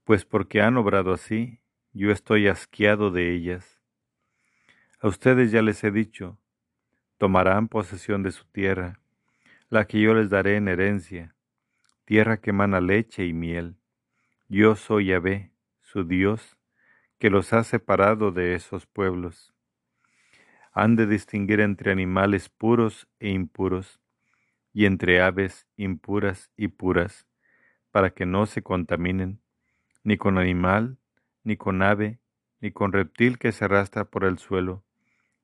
[0.04, 1.60] pues porque han obrado así,
[1.94, 3.80] yo estoy asqueado de ellas.
[5.00, 6.38] A ustedes ya les he dicho,
[7.18, 8.98] tomarán posesión de su tierra,
[9.68, 11.36] la que yo les daré en herencia,
[12.04, 13.76] tierra que emana leche y miel.
[14.48, 15.52] Yo soy Yahvé,
[15.82, 16.58] su Dios,
[17.18, 19.54] que los ha separado de esos pueblos.
[20.72, 24.00] Han de distinguir entre animales puros e impuros,
[24.72, 27.28] y entre aves impuras y puras,
[27.92, 29.40] para que no se contaminen,
[30.02, 30.98] ni con animal,
[31.44, 32.18] ni con ave,
[32.60, 34.82] ni con reptil que se arrastra por el suelo,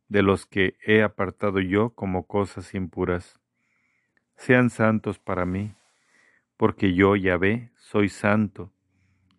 [0.08, 3.38] de los que he apartado yo como cosas impuras.
[4.36, 5.74] Sean santos para mí,
[6.56, 8.72] porque yo, Yahvé, soy santo,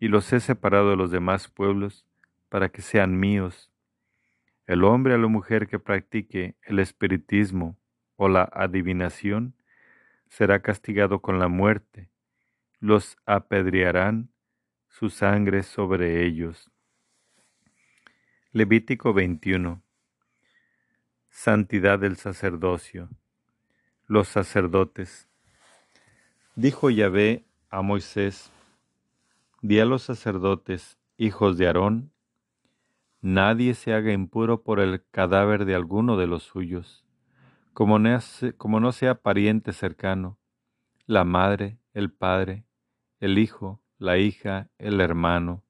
[0.00, 2.06] y los he separado de los demás pueblos
[2.48, 3.70] para que sean míos.
[4.66, 7.76] El hombre a la mujer que practique el espiritismo
[8.16, 9.54] o la adivinación
[10.28, 12.10] será castigado con la muerte.
[12.80, 14.31] Los apedrearán
[14.92, 16.70] su sangre sobre ellos.
[18.52, 19.82] Levítico 21.
[21.30, 23.08] Santidad del sacerdocio.
[24.06, 25.30] Los sacerdotes.
[26.56, 28.52] Dijo Yahvé a Moisés,
[29.62, 32.12] Di a los sacerdotes, hijos de Aarón,
[33.22, 37.06] nadie se haga impuro por el cadáver de alguno de los suyos,
[37.72, 38.18] como no,
[38.58, 40.38] como no sea pariente cercano,
[41.06, 42.66] la madre, el padre,
[43.20, 45.62] el hijo, la hija, el hermano,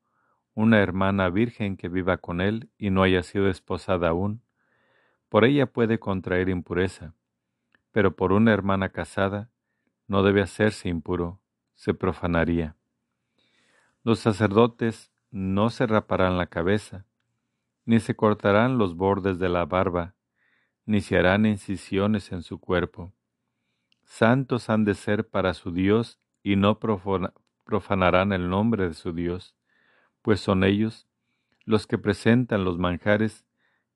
[0.55, 4.43] una hermana virgen que viva con él y no haya sido esposada aún,
[5.29, 7.15] por ella puede contraer impureza,
[7.91, 9.51] pero por una hermana casada
[10.09, 11.41] no debe hacerse impuro,
[11.75, 12.75] se profanaría.
[14.03, 17.05] Los sacerdotes no se raparán la cabeza,
[17.85, 20.15] ni se cortarán los bordes de la barba,
[20.87, 23.13] ni se harán incisiones en su cuerpo.
[24.05, 26.79] Santos han de ser para su Dios y no
[27.65, 29.55] profanarán el nombre de su Dios,
[30.23, 31.07] pues son ellos
[31.65, 33.45] los que presentan los manjares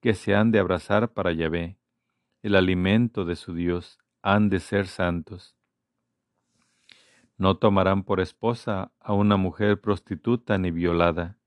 [0.00, 1.78] que se han de abrazar para Yahvé,
[2.42, 5.56] el alimento de su Dios, han de ser santos.
[7.38, 11.38] No tomarán por esposa a una mujer prostituta ni violada,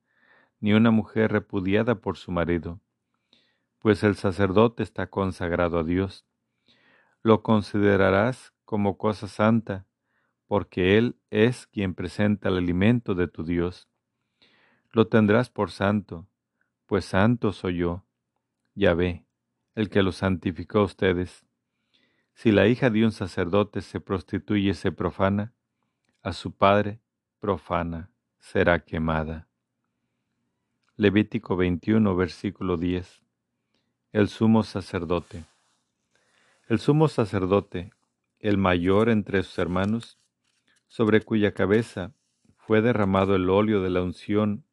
[0.60, 2.80] ni una mujer repudiada por su marido,
[3.80, 6.26] pues el sacerdote está consagrado a Dios.
[7.22, 9.86] Lo considerarás como cosa santa,
[10.50, 13.88] porque Él es quien presenta el alimento de tu Dios.
[14.92, 16.28] Lo tendrás por santo,
[16.88, 18.04] pues santo soy yo,
[18.74, 19.28] Yahvé,
[19.76, 21.46] el que lo santificó a ustedes.
[22.34, 25.54] Si la hija de un sacerdote se prostituye y se profana,
[26.24, 27.00] a su padre
[27.40, 28.10] profana
[28.40, 29.48] será quemada.
[30.96, 33.22] Levítico 21, versículo 10.
[34.14, 35.44] El sumo sacerdote.
[36.68, 37.92] El sumo sacerdote,
[38.40, 40.20] el mayor entre sus hermanos,
[40.90, 42.14] sobre cuya cabeza
[42.58, 44.66] fue derramado el óleo de la unción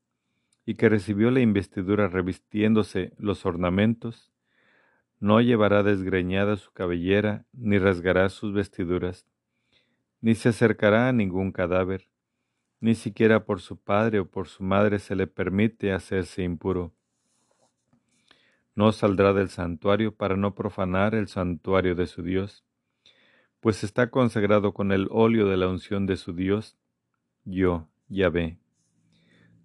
[0.64, 4.32] y que recibió la investidura revistiéndose los ornamentos,
[5.20, 9.28] no llevará desgreñada su cabellera ni rasgará sus vestiduras
[10.26, 12.08] ni se acercará a ningún cadáver,
[12.80, 16.92] ni siquiera por su padre o por su madre se le permite hacerse impuro.
[18.74, 22.64] No saldrá del santuario para no profanar el santuario de su Dios,
[23.66, 26.78] pues está consagrado con el óleo de la unción de su Dios,
[27.44, 28.60] yo, Yahvé.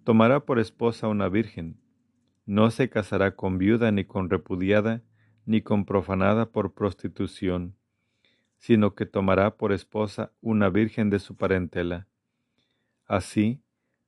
[0.02, 1.80] Tomará por esposa una virgen,
[2.44, 5.04] no se casará con viuda ni con repudiada,
[5.46, 7.76] ni con profanada por prostitución
[8.56, 12.08] sino que tomará por esposa una virgen de su parentela.
[13.06, 13.62] Así,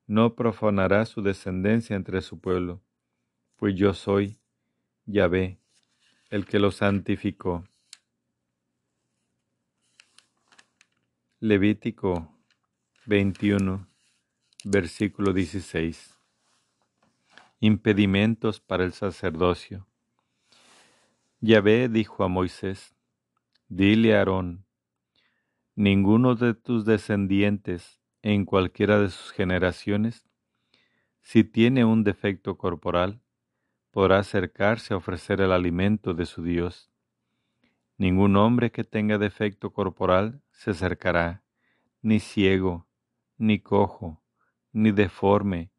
[0.08, 2.82] no profanará su descendencia entre su pueblo,
[3.54, 4.40] pues yo soy
[5.06, 5.60] Yahvé,
[6.30, 7.64] el que los santificó.
[11.46, 12.34] Levítico
[13.04, 13.86] 21,
[14.64, 16.18] versículo 16.
[17.60, 19.86] Impedimentos para el sacerdocio.
[21.40, 22.94] Yahvé dijo a Moisés,
[23.68, 24.64] dile a Aarón,
[25.74, 30.24] ninguno de tus descendientes en cualquiera de sus generaciones,
[31.20, 33.20] si tiene un defecto corporal,
[33.90, 36.90] podrá acercarse a ofrecer el alimento de su Dios.
[37.98, 41.42] Ningún hombre que tenga defecto corporal se acercará,
[42.00, 42.86] ni ciego,
[43.36, 44.22] ni cojo,
[44.72, 45.70] ni deforme,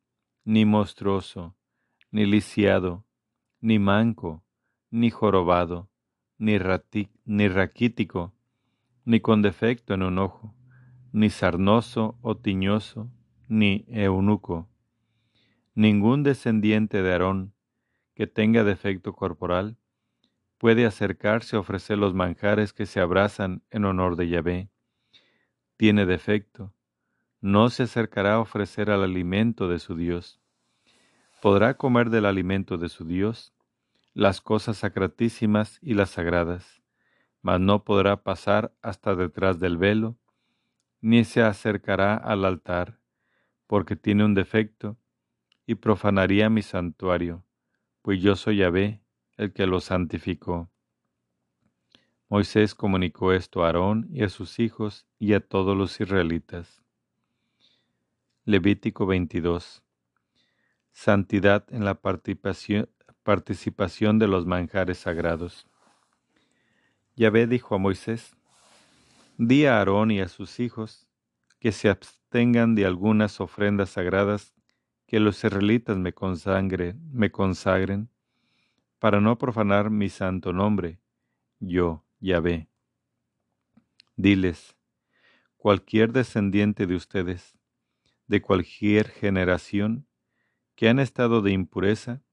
[0.44, 1.56] ni monstruoso,
[2.12, 3.06] ni lisiado,
[3.62, 4.44] ni manco,
[4.92, 5.90] ni jorobado,
[6.38, 8.34] ni, raquítico,
[9.06, 10.54] ni con defecto en un ojo,
[11.12, 13.10] ni sarnoso o tiñoso,
[13.48, 14.70] ni eunuco.
[15.74, 17.54] Ningún descendiente de Aarón
[18.14, 19.78] que tenga defecto corporal
[20.66, 24.72] puede acercarse a ofrecer los manjares que se abrazan en honor de Yahvé.
[25.78, 26.74] Tiene defecto,
[27.40, 30.42] no se acercará a ofrecer al alimento de su Dios.
[31.40, 33.54] Podrá comer del alimento de su Dios,
[34.16, 36.82] las cosas sacratísimas y las sagradas,
[37.44, 40.18] mas no podrá pasar hasta detrás del velo,
[41.00, 42.98] ni se acercará al altar,
[43.68, 44.98] porque tiene un defecto,
[45.68, 47.46] y profanaría mi santuario,
[48.02, 49.05] pues yo soy Yahvé,
[49.38, 50.70] el que lo santificó.
[52.30, 56.82] Moisés comunicó esto a Aarón y a sus hijos y a todos los israelitas.
[58.46, 59.84] Levítico 22.
[60.92, 62.90] Santidad en la participación,
[64.20, 65.68] de los manjares sagrados.
[67.16, 68.36] Yahvé dijo a Moisés,
[69.38, 71.08] Di a Aarón y a sus hijos
[71.60, 74.54] que se abstengan de algunas ofrendas sagradas
[75.08, 78.10] que los israelitas me, consagren, me consagren,
[79.06, 81.00] para no profanar mi santo nombre,
[81.60, 82.70] yo, Yahvé.
[84.16, 84.76] Diles,
[85.58, 87.56] cualquier descendiente de ustedes,
[88.26, 90.08] de cualquier generación,
[90.74, 92.24] que han estado de impureza,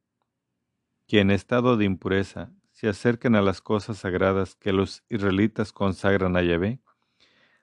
[1.07, 6.39] que en estado de impureza se acerquen a las cosas sagradas que los israelitas consagran
[6.39, 6.81] a Yahvé,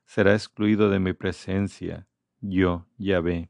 [0.06, 2.08] será excluido de mi presencia,
[2.42, 3.50] yo, Yahvé.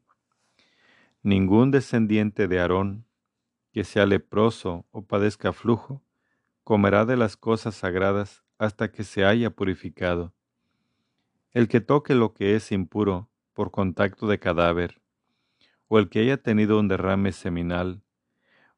[1.21, 3.08] Ningún descendiente de Aarón,
[3.71, 6.03] que sea leproso o padezca flujo,
[6.63, 10.33] comerá de las cosas sagradas hasta que se haya purificado.
[11.51, 15.01] El que toque lo que es impuro por contacto de cadáver,
[15.87, 18.03] o el que haya tenido un derrame seminal,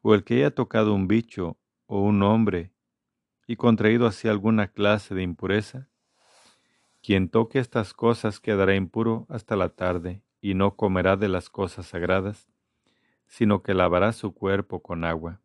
[0.01, 2.73] o el que haya tocado un bicho o un hombre
[3.45, 5.89] y contraído así alguna clase de impureza,
[7.01, 11.87] quien toque estas cosas quedará impuro hasta la tarde y no comerá de las cosas
[11.87, 12.49] sagradas,
[13.31, 15.39] sino que lavará su cuerpo con agua.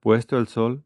[0.00, 0.84] Puesto el sol,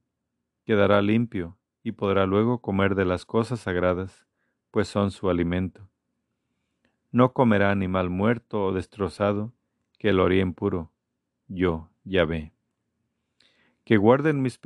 [0.65, 4.27] quedará limpio y podrá luego comer de las cosas sagradas,
[4.71, 5.89] pues son su alimento.
[7.11, 9.55] No comerá animal muerto o destrozado
[9.99, 10.93] que lo haría impuro,
[11.47, 12.53] yo, Yahvé.
[13.85, 14.61] Que guarden mis,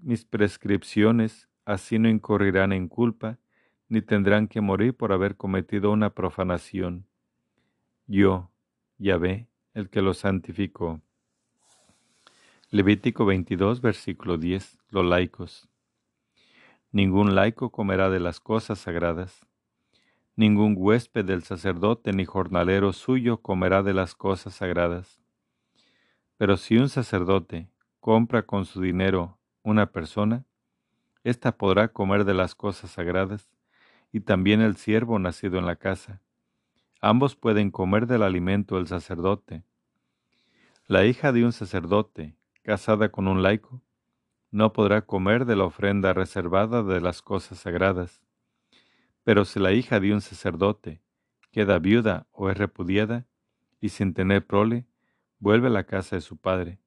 [0.00, 3.38] mis prescripciones, así no incurrirán en culpa,
[3.90, 7.06] ni tendrán que morir por haber cometido una profanación.
[8.06, 8.50] Yo,
[8.96, 11.00] Yahvé, el que los santificó.
[12.70, 14.78] Levítico 22, versículo 10.
[14.90, 15.68] Los laicos.
[16.90, 19.46] Ningún laico comerá de las cosas sagradas.
[20.36, 25.20] Ningún huésped del sacerdote ni jornalero suyo comerá de las cosas sagradas.
[26.36, 27.68] Pero si un sacerdote
[28.00, 30.44] compra con su dinero una persona,
[31.24, 33.48] ésta podrá comer de las cosas sagradas,
[34.10, 36.20] y también el siervo nacido en la casa.
[37.04, 39.64] Ambos pueden comer del alimento del sacerdote.
[40.86, 43.82] La hija de un sacerdote, casada con un laico,
[44.52, 48.22] no podrá comer de la ofrenda reservada de las cosas sagradas.
[49.24, 51.02] Pero si la hija de un sacerdote
[51.50, 53.26] queda viuda o es repudiada,
[53.80, 54.86] y sin tener prole,
[55.40, 56.78] vuelve a la casa de su padre.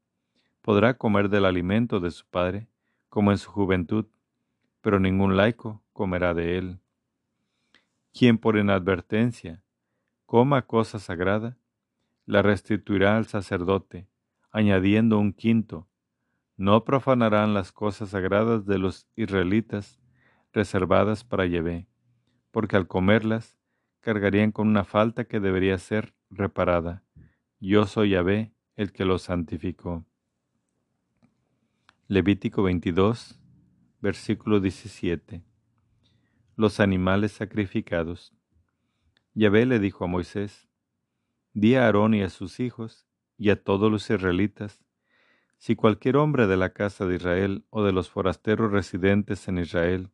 [0.61, 2.69] Podrá comer del alimento de su padre,
[3.09, 4.05] como en su juventud,
[4.79, 6.79] pero ningún laico comerá de él.
[8.13, 9.61] Quien por inadvertencia
[10.25, 11.57] coma cosa sagrada,
[12.25, 14.07] la restituirá al sacerdote,
[14.51, 15.87] añadiendo un quinto.
[16.57, 19.99] No profanarán las cosas sagradas de los israelitas
[20.53, 21.87] reservadas para Yahvé,
[22.51, 23.57] porque al comerlas
[23.99, 27.03] cargarían con una falta que debería ser reparada.
[27.59, 30.05] Yo soy Yahvé, el que los santificó.
[32.07, 33.39] Levítico 22,
[33.99, 35.43] versículo 17.
[36.55, 38.33] Los animales sacrificados.
[39.37, 40.69] Yahvé le dijo a Moisés,
[41.53, 43.05] Di a Aarón y a sus hijos
[43.37, 44.81] y a todos los israelitas,
[45.57, 50.09] Si cualquier hombre de la casa de Israel o de los forasteros residentes en Israel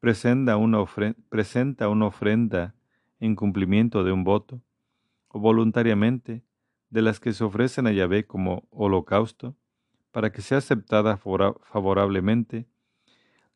[0.00, 0.82] presenta una,
[1.28, 2.74] presenta una ofrenda
[3.20, 4.62] en cumplimiento de un voto,
[5.28, 6.42] o voluntariamente,
[6.88, 9.54] de las que se ofrecen a Yahvé como holocausto,
[10.12, 12.66] para que sea aceptada favorablemente,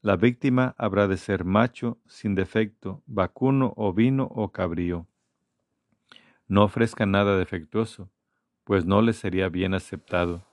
[0.05, 5.07] la víctima habrá de ser macho, sin defecto, vacuno, ovino o cabrío.
[6.47, 8.11] No ofrezca nada defectuoso,
[8.65, 10.47] pues no le sería bien aceptado.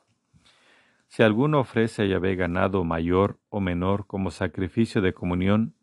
[1.10, 5.76] Si alguno ofrece a Yahvé ganado mayor o menor como sacrificio de comunión,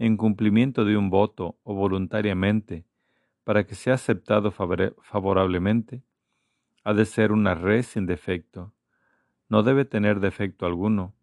[0.00, 2.84] en cumplimiento de un voto o voluntariamente,
[3.44, 6.02] para que sea aceptado favorablemente,
[6.82, 8.74] ha de ser una red sin defecto.
[9.48, 11.14] No debe tener defecto alguno.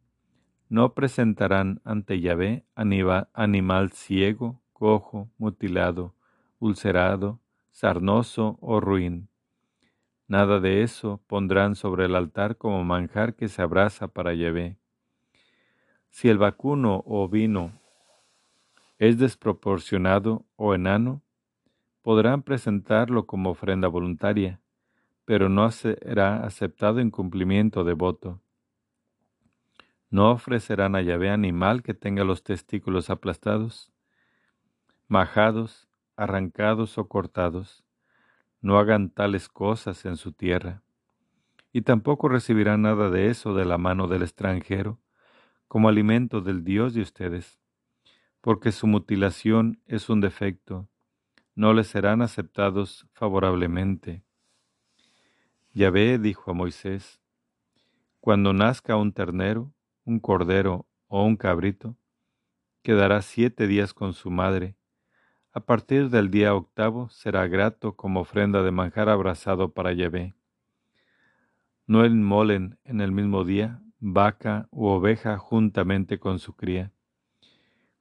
[0.68, 6.16] No presentarán ante Yahvé animal ciego, cojo, mutilado,
[6.59, 7.39] ulcerado,
[7.72, 9.30] sarnoso o ruin.
[10.28, 14.78] Nada de eso pondrán sobre el altar como manjar que se abraza para Yahvé.
[16.09, 17.74] Si el vacuno o vino
[18.97, 21.22] es desproporcionado o enano,
[22.01, 24.61] podrán presentarlo como ofrenda voluntaria,
[25.26, 28.39] pero no será aceptado en cumplimiento de voto.
[30.10, 33.91] No ofrecerán a Yahvé animal que tenga los testículos aplastados,
[35.08, 37.84] majados, arrancados o cortados.
[38.62, 40.82] No hagan tales cosas en su tierra.
[41.72, 44.99] Y tampoco recibirán nada de eso de la mano del extranjero,
[45.68, 47.60] como alimento del Dios de ustedes
[48.45, 50.88] porque su mutilación es un defecto,
[51.56, 54.24] no les serán aceptados favorablemente.
[55.74, 57.20] Yahvé dijo a Moisés,
[58.20, 59.74] Cuando nazca un ternero,
[60.06, 61.97] un cordero o un cabrito,
[62.84, 64.78] quedará siete días con su madre.
[65.51, 70.36] A partir del día octavo será grato como ofrenda de manjar abrazado para Yahvé.
[71.88, 76.91] No inmolen en el mismo día vaca u oveja juntamente con su cría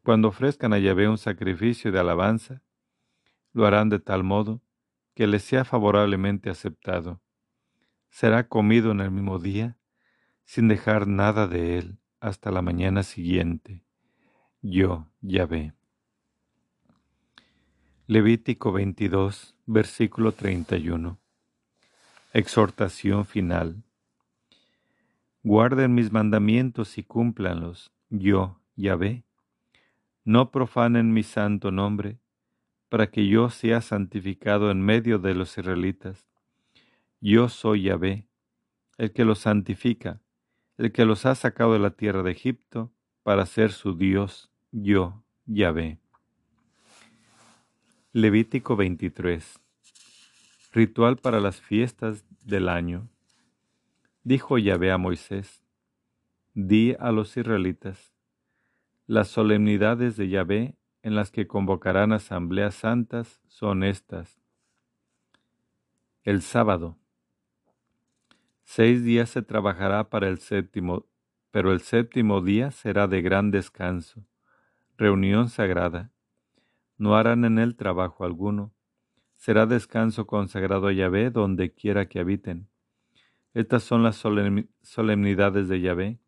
[0.05, 2.61] cuando ofrezcan a Yahvé un sacrificio de alabanza,
[3.55, 4.61] lo harán de tal modo
[5.15, 7.23] que les sea favorablemente aceptado.
[8.11, 9.79] Será comido en el mismo día,
[10.45, 13.85] sin dejar nada de él hasta la mañana siguiente.
[14.63, 15.75] Yo, Yahvé.
[18.07, 21.19] Levítico 22, versículo 31.
[22.33, 23.83] Exhortación final.
[25.43, 29.25] Guarden mis mandamientos y cúmplanlos, yo, Yahvé,
[30.25, 32.19] no profanen mi santo nombre,
[32.89, 36.27] para que yo sea santificado en medio de los israelitas.
[37.21, 38.27] Yo soy Yahvé,
[38.97, 40.21] el que los santifica,
[40.79, 45.23] el que los ha sacado de la tierra de Egipto para ser su Dios, yo,
[45.47, 45.99] Yahvé.
[48.13, 49.61] Levítico 23
[50.73, 53.09] Ritual para las fiestas del año.
[54.25, 55.63] Dijo Yahvé a Moisés,
[56.55, 58.13] di a los israelitas,
[59.07, 64.41] las solemnidades de Yahvé en las que convocarán asambleas santas son estas.
[66.23, 66.99] El sábado.
[68.65, 71.07] Seis días se trabajará para el séptimo,
[71.51, 74.27] pero el séptimo día será de gran descanso,
[74.97, 76.11] reunión sagrada.
[76.99, 78.75] No harán en él trabajo alguno.
[79.37, 82.69] Será descanso consagrado a Yahvé donde quiera que habiten.
[83.53, 86.19] Estas son las solemnidades de Yahvé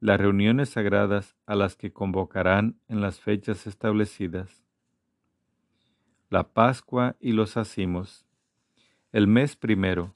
[0.00, 4.64] las reuniones sagradas a las que convocarán en las fechas establecidas.
[6.30, 8.26] La Pascua y los Acimos.
[9.10, 10.12] El mes primero,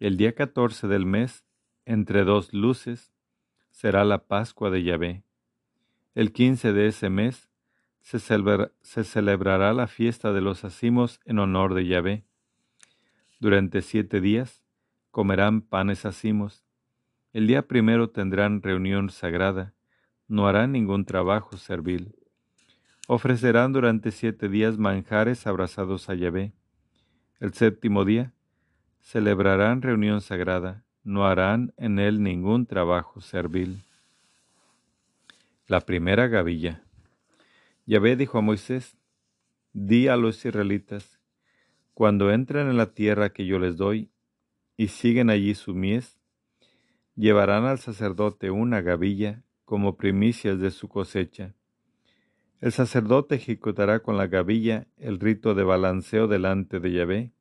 [0.00, 1.44] el día catorce del mes,
[1.84, 3.12] entre dos luces,
[3.70, 5.24] será la Pascua de Yahvé.
[6.14, 7.50] El quince de ese mes
[8.00, 12.24] se, se celebrará la fiesta de los Acimos en honor de Yahvé.
[13.40, 14.64] Durante siete días
[15.10, 16.66] comerán panes acimos
[17.36, 19.74] el día primero tendrán reunión sagrada,
[20.26, 22.16] no harán ningún trabajo servil.
[23.08, 26.54] Ofrecerán durante siete días manjares abrazados a Yahvé.
[27.38, 28.32] El séptimo día
[29.06, 33.84] celebrarán reunión sagrada, no harán en él ningún trabajo servil.
[35.68, 36.82] La primera gavilla.
[37.86, 38.96] Yahvé dijo a Moisés,
[39.72, 41.20] di a los israelitas,
[41.94, 44.10] cuando entren en la tierra que yo les doy
[44.76, 46.18] y siguen allí su mies,
[47.14, 51.54] llevarán al sacerdote una gavilla como primicias de su cosecha.
[52.60, 57.35] El sacerdote ejecutará con la gavilla el rito de balanceo delante de Yahvé,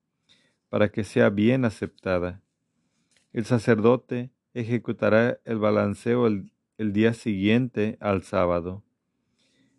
[0.70, 2.42] para que sea bien aceptada.
[3.34, 8.84] El sacerdote ejecutará el balanceo el, día siguiente al sábado.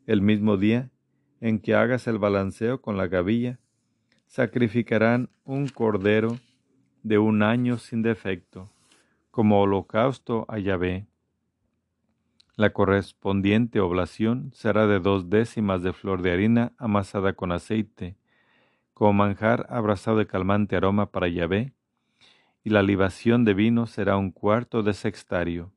[0.07, 0.91] El mismo día
[1.41, 3.59] en que hagas el balanceo con la gavilla,
[4.27, 6.39] sacrificarán un cordero
[7.03, 8.71] de un año sin defecto
[9.31, 11.07] como holocausto a Yahvé.
[12.57, 18.17] La correspondiente oblación será de dos décimas de flor de harina amasada con aceite,
[18.97, 21.75] como manjar abrazado de calmante aroma para Yahvé,
[22.65, 25.71] y la libación de vino será un cuarto de sextario.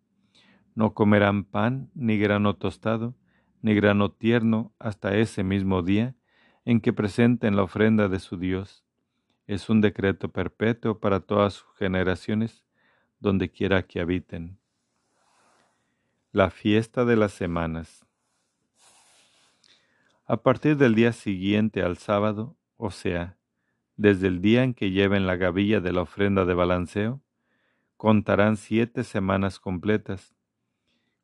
[0.74, 3.17] No comerán pan, ni grano tostado,
[3.61, 6.15] ni grano tierno hasta ese mismo día
[6.63, 8.86] en que presenten la ofrenda de su Dios.
[9.47, 12.63] Es un decreto perpetuo para todas sus generaciones,
[13.20, 14.59] donde quiera que habiten.
[16.32, 18.05] La fiesta de las semanas.
[20.26, 23.38] A partir del día siguiente al sábado, o sea,
[23.97, 27.21] desde el día en que lleven la gavilla de la ofrenda de balanceo,
[27.97, 30.34] contarán siete semanas completas.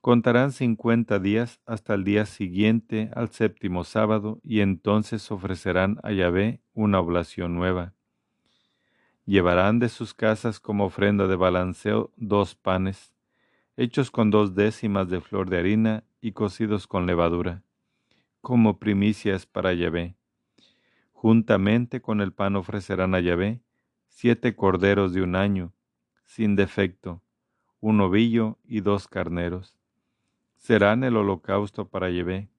[0.02, 6.62] Contarán cincuenta días hasta el día siguiente al séptimo sábado y entonces ofrecerán a Yahvé
[6.74, 7.94] una oblación nueva.
[9.26, 13.16] Llevarán de sus casas como ofrenda de balanceo dos panes,
[13.78, 17.64] hechos con dos décimas de flor de harina y cocidos con levadura,
[18.42, 20.18] como primicias para Yahvé.
[21.16, 23.62] Juntamente con el pan ofrecerán a Yahvé
[24.10, 25.74] siete corderos de un año,
[26.26, 27.24] sin defecto,
[27.80, 29.78] un ovillo y dos carneros.
[30.58, 32.50] Serán el holocausto para Yahvé,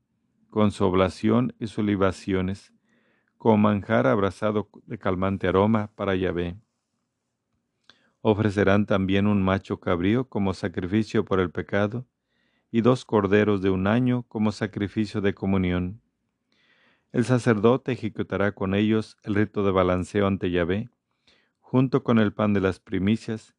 [0.48, 2.72] con su oblación y sus libaciones,
[3.36, 6.57] con manjar abrazado de calmante aroma para Yahvé.
[8.22, 12.07] Ofrecerán también un macho cabrío como sacrificio por el pecado,
[12.72, 16.00] y dos corderos de un año como sacrificio de comunión.
[17.16, 20.90] El sacerdote ejecutará con ellos el rito de balanceo ante Yahvé,
[21.60, 23.54] junto con el pan de las primicias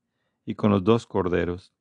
[0.45, 1.73] y con los dos corderos.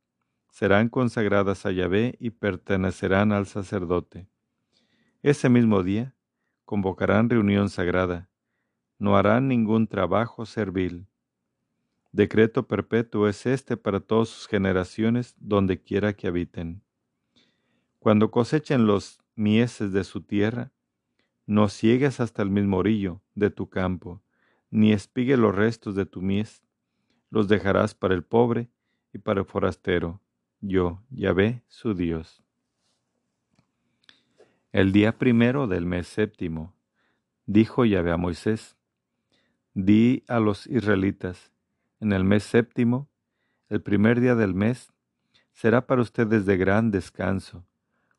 [0.48, 4.26] Serán consagradas a Yahvé y pertenecerán al sacerdote.
[5.22, 6.14] Ese mismo día
[6.64, 8.30] convocarán reunión sagrada.
[8.98, 11.08] No harán ningún trabajo servil
[12.10, 16.82] Decreto perpetuo es este para todas sus generaciones, donde quiera que habiten.
[17.98, 20.72] Cuando cosechen los mieses de su tierra,
[21.46, 24.20] no ciegues hasta el mismo orillo de tu campo,
[24.70, 26.62] ni espigue los restos de tu mies.
[27.30, 28.68] Los dejarás para el pobre
[29.12, 30.20] y para el forastero.
[30.60, 32.42] Yo, Yahvé, su Dios.
[34.72, 36.74] El día primero del mes séptimo,
[37.46, 38.76] dijo Yahvé a Moisés,
[39.72, 41.52] di a los israelitas,
[42.00, 43.08] en el mes séptimo,
[43.68, 44.92] el primer día del mes,
[45.52, 47.64] será para ustedes de gran descanso,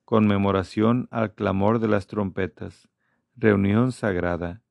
[0.06, 2.90] conmemoración al clamor de las trompetas,
[3.38, 4.62] reunión sagrada,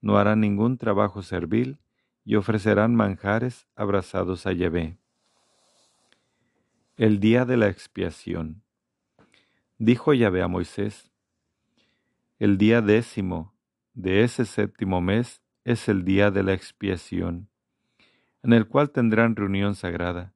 [0.00, 1.80] no harán ningún trabajo servil
[2.24, 4.98] y ofrecerán manjares abrazados a Yahvé.
[6.96, 8.62] El día de la expiación.
[9.78, 11.10] Dijo Yahvé a Moisés,
[12.38, 13.54] el día décimo
[13.94, 17.50] de ese séptimo mes es el día de la expiación
[18.42, 20.34] en el cual tendrán reunión sagrada.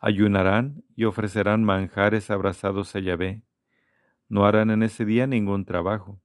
[0.00, 3.42] Ayunarán y ofrecerán manjares abrazados a Yahvé.
[4.28, 6.20] No harán en ese día ningún trabajo,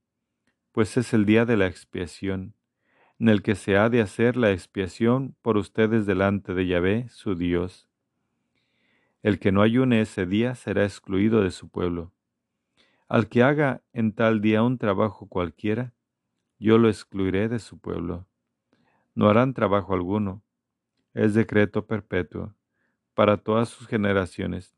[0.71, 2.53] pues es el día de la expiación,
[3.19, 7.35] en el que se ha de hacer la expiación por ustedes delante de Yahvé, su
[7.35, 7.87] Dios.
[9.21, 12.13] El que no ayune ese día será excluido de su pueblo.
[13.07, 15.93] Al que haga en tal día un trabajo cualquiera,
[16.59, 18.27] yo lo excluiré de su pueblo.
[19.15, 20.43] No harán trabajo alguno,
[21.13, 22.55] es decreto perpetuo
[23.19, 24.77] para todas sus generaciones,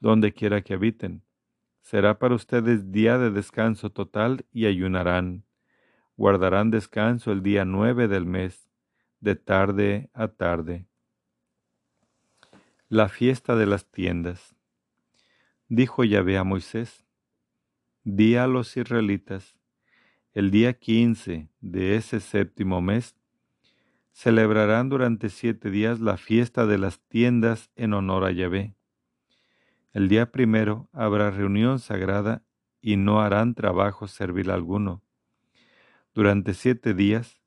[0.00, 1.22] donde quiera que habiten.
[1.86, 5.44] Será para ustedes día de descanso total y ayunarán.
[6.16, 8.68] Guardarán descanso el día nueve del mes,
[9.20, 10.84] de tarde a tarde.
[12.88, 14.56] La fiesta de las tiendas.
[15.68, 17.04] Dijo Yahvé a Moisés,
[18.02, 19.56] di a los israelitas,
[20.32, 23.14] el día quince de ese séptimo mes
[24.10, 28.75] celebrarán durante siete días la fiesta de las tiendas en honor a Yahvé.
[29.96, 32.42] El día primero habrá reunión sagrada
[32.82, 35.02] y no harán trabajo servil alguno.
[36.12, 37.40] Durante siete días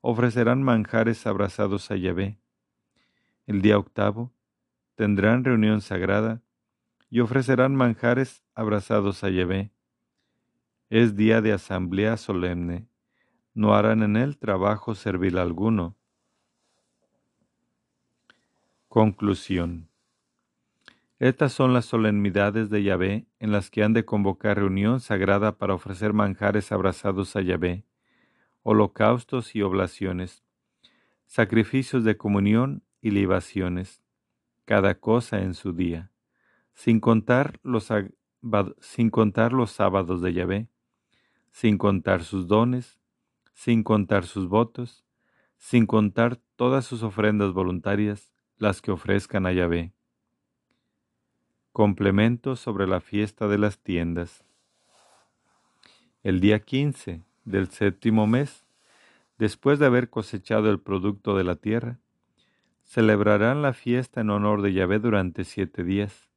[0.00, 2.40] ofrecerán manjares abrazados a Yahvé.
[3.46, 4.32] El día octavo
[4.96, 6.42] tendrán reunión sagrada
[7.08, 9.70] y ofrecerán manjares abrazados a Yahvé.
[10.90, 12.88] Es día de asamblea solemne,
[13.54, 15.94] no harán en él trabajo servil alguno
[18.88, 19.91] Conclusión.
[21.22, 25.72] Estas son las solemnidades de Yahvé en las que han de convocar reunión sagrada para
[25.72, 27.84] ofrecer manjares abrazados a Yahvé,
[28.64, 30.42] holocaustos y oblaciones,
[31.26, 34.02] sacrificios de comunión y libaciones,
[34.64, 36.10] cada cosa en su día,
[36.74, 37.88] sin contar los,
[38.80, 40.70] sin contar los sábados de Yahvé,
[41.52, 42.98] sin contar sus dones,
[43.54, 45.04] sin contar sus votos,
[45.56, 49.92] sin contar todas sus ofrendas voluntarias, las que ofrezcan a Yahvé.
[51.72, 54.44] Complemento sobre la fiesta de las tiendas.
[56.22, 58.66] El día 15 del séptimo mes,
[59.38, 61.98] después de haber cosechado el producto de la tierra,
[62.84, 66.28] celebrarán la fiesta en honor de Yahvé durante siete días.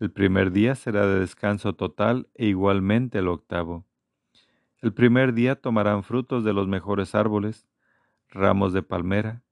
[0.00, 3.84] El primer día será de descanso total e igualmente el octavo.
[4.82, 7.68] El primer día tomarán frutos de los mejores árboles,
[8.30, 9.44] ramos de palmera,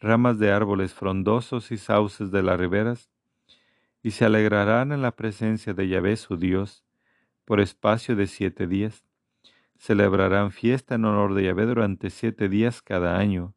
[0.00, 3.10] ramas de árboles frondosos y sauces de las riberas,
[4.04, 6.84] y se alegrarán en la presencia de Yahvé su Dios
[7.46, 9.02] por espacio de siete días.
[9.78, 13.54] Celebrarán fiesta en honor de Yahvé durante siete días cada año.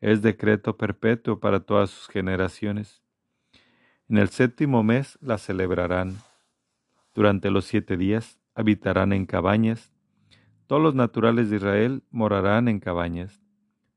[0.00, 3.00] Es decreto perpetuo para todas sus generaciones.
[4.08, 6.16] En el séptimo mes la celebrarán.
[7.14, 9.92] Durante los siete días habitarán en cabañas.
[10.66, 13.40] Todos los naturales de Israel morarán en cabañas,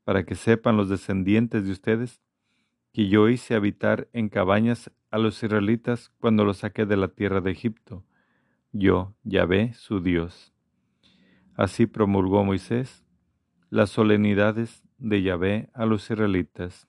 [0.04, 2.22] para que sepan los descendientes de ustedes
[2.92, 7.40] que yo hice habitar en cabañas a los israelitas cuando los saqué de la tierra
[7.40, 8.04] de Egipto,
[8.72, 10.52] yo, Yahvé, su Dios.
[11.54, 13.04] Así promulgó Moisés
[13.70, 16.88] las solemnidades de Yahvé a los israelitas.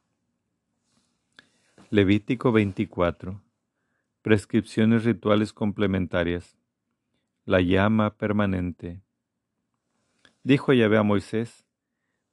[1.89, 3.41] Levítico 24.
[4.21, 6.57] Prescripciones rituales complementarias.
[7.45, 9.01] La llama permanente.
[10.43, 11.65] Dijo Yahvé a Moisés,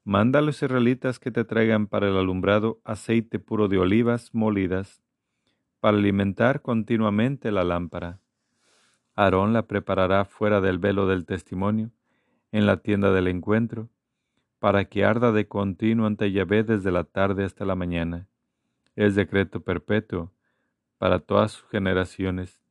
[0.09, 5.02] Manda a los israelitas que te traigan para el alumbrado aceite puro de olivas molidas,
[5.80, 8.20] para alimentar continuamente la lámpara.
[9.16, 11.90] Aarón la preparará fuera del velo del testimonio,
[12.52, 13.88] en la tienda del encuentro,
[14.61, 18.28] para que arda de continuo ante Yahvé desde la tarde hasta la mañana.
[18.94, 20.32] Es decreto perpetuo
[20.98, 22.62] para todas sus generaciones.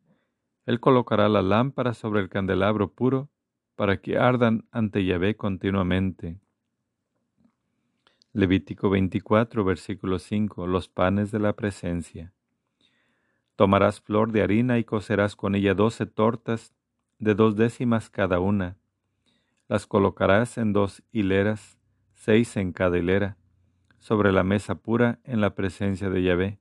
[0.65, 3.29] Él colocará la lámpara sobre el candelabro puro
[3.75, 6.39] para que ardan ante Yahvé continuamente.
[8.35, 10.67] Levítico 24, versículo 5.
[10.67, 12.33] Los panes de la presencia.
[13.55, 16.73] Tomarás flor de harina y cocerás con ella doce tortas
[17.17, 18.75] de dos décimas cada una.
[19.69, 21.79] Las colocarás en dos hileras,
[22.13, 23.37] seis en cada hilera,
[23.99, 26.59] sobre la mesa pura en la presencia de Yahvé.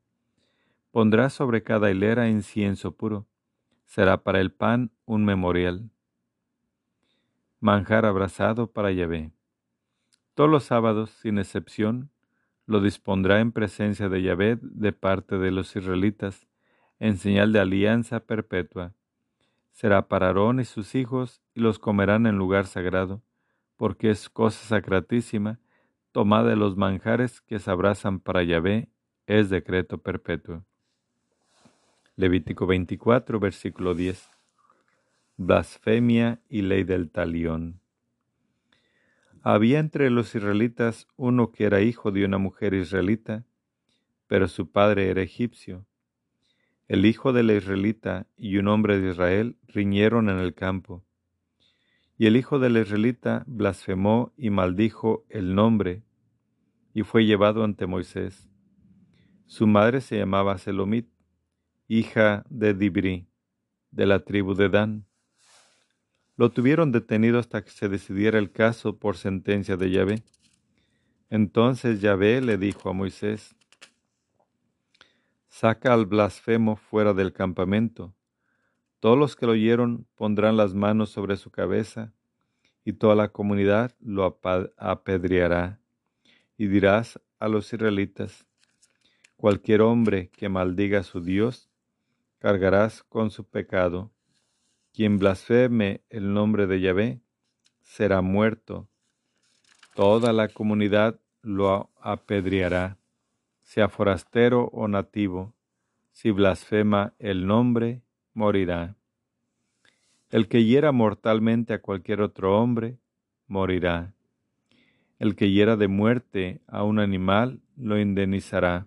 [0.92, 3.26] Pondrás sobre cada hilera incienso puro.
[3.84, 5.90] Será para el pan un memorial.
[7.58, 9.32] Manjar abrazado para Yahvé.
[10.34, 12.10] Todos los sábados, sin excepción,
[12.66, 16.48] lo dispondrá en presencia de Yahvé de parte de los israelitas,
[16.98, 18.94] en señal de alianza perpetua.
[19.70, 23.22] Será para Aarón y sus hijos, y los comerán en lugar sagrado,
[23.76, 25.60] porque es cosa sacratísima,
[26.10, 28.88] tomada de los manjares que se abrazan para Yahvé,
[29.26, 30.64] es decreto perpetuo.
[32.16, 34.30] Levítico 24, versículo 10.
[35.36, 37.83] Blasfemia y ley del talión.
[39.46, 43.44] Había entre los israelitas uno que era hijo de una mujer israelita,
[44.26, 45.84] pero su padre era egipcio.
[46.88, 51.04] El hijo de la israelita y un hombre de Israel riñeron en el campo.
[52.16, 56.04] Y el hijo de la israelita blasfemó y maldijo el nombre,
[56.94, 58.48] y fue llevado ante Moisés.
[59.44, 61.10] Su madre se llamaba Selomit,
[61.86, 63.28] hija de Dibri,
[63.90, 65.04] de la tribu de Dan.
[66.36, 70.22] Lo tuvieron detenido hasta que se decidiera el caso por sentencia de Yahvé.
[71.30, 73.54] Entonces Yahvé le dijo a Moisés,
[75.46, 78.12] Saca al blasfemo fuera del campamento.
[78.98, 82.12] Todos los que lo oyeron pondrán las manos sobre su cabeza,
[82.84, 84.24] y toda la comunidad lo
[84.76, 85.78] apedreará.
[86.58, 88.44] Y dirás a los israelitas,
[89.36, 91.70] cualquier hombre que maldiga a su Dios,
[92.38, 94.10] cargarás con su pecado
[94.94, 97.20] quien blasfeme el nombre de Yahvé
[97.80, 98.88] será muerto.
[99.96, 102.96] Toda la comunidad lo apedreará,
[103.60, 105.52] sea forastero o nativo.
[106.12, 108.02] Si blasfema el nombre,
[108.34, 108.94] morirá.
[110.30, 112.96] El que hiera mortalmente a cualquier otro hombre,
[113.48, 114.14] morirá.
[115.18, 118.86] El que hiera de muerte a un animal, lo indemnizará,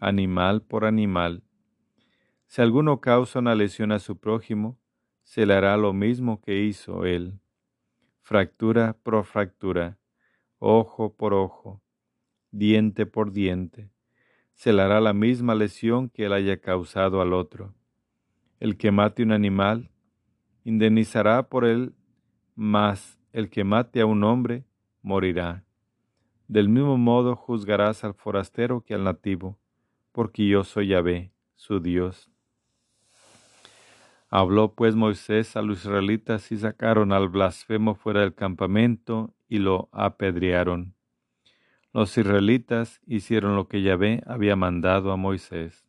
[0.00, 1.44] animal por animal.
[2.48, 4.76] Si alguno causa una lesión a su prójimo,
[5.26, 7.40] se le hará lo mismo que hizo él,
[8.22, 9.98] fractura por fractura,
[10.60, 11.82] ojo por ojo,
[12.52, 13.90] diente por diente,
[14.54, 17.74] se le hará la misma lesión que él haya causado al otro.
[18.60, 19.90] El que mate un animal,
[20.62, 21.92] indemnizará por él,
[22.54, 24.64] mas el que mate a un hombre,
[25.02, 25.64] morirá.
[26.46, 29.58] Del mismo modo juzgarás al forastero que al nativo,
[30.12, 32.30] porque yo soy Yahvé, su Dios.
[34.38, 39.88] Habló pues Moisés a los israelitas y sacaron al blasfemo fuera del campamento y lo
[39.92, 40.94] apedrearon.
[41.94, 45.86] Los israelitas hicieron lo que Yahvé había mandado a Moisés.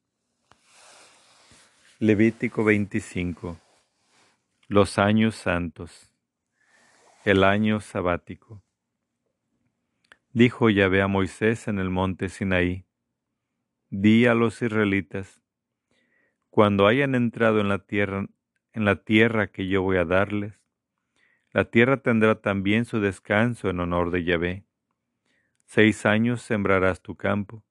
[2.00, 3.58] Levítico 25
[4.70, 6.10] Los años santos
[7.26, 8.64] El año sabático
[10.32, 12.86] Dijo Yahvé a Moisés en el monte Sinaí,
[13.90, 15.42] Di a los israelitas,
[16.50, 18.26] cuando hayan entrado en la tierra,
[18.78, 20.54] en la tierra que yo voy a darles,
[21.52, 24.66] la tierra tendrá también su descanso en honor de Yahvé.
[25.66, 27.64] Seis años sembrarás tu campo,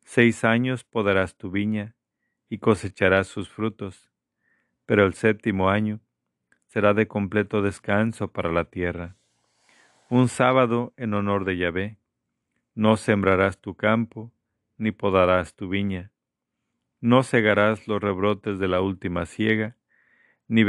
[0.00, 1.94] seis años podarás tu viña,
[2.48, 4.10] y cosecharás sus frutos,
[4.84, 6.00] pero el séptimo año
[6.66, 9.14] será de completo descanso para la tierra.
[10.10, 11.98] Un sábado en honor de Yahvé.
[12.74, 14.32] No sembrarás tu campo,
[14.76, 16.10] ni podarás tu viña.
[17.00, 19.76] No cegarás los rebrotes de la última siega,
[20.48, 20.64] ni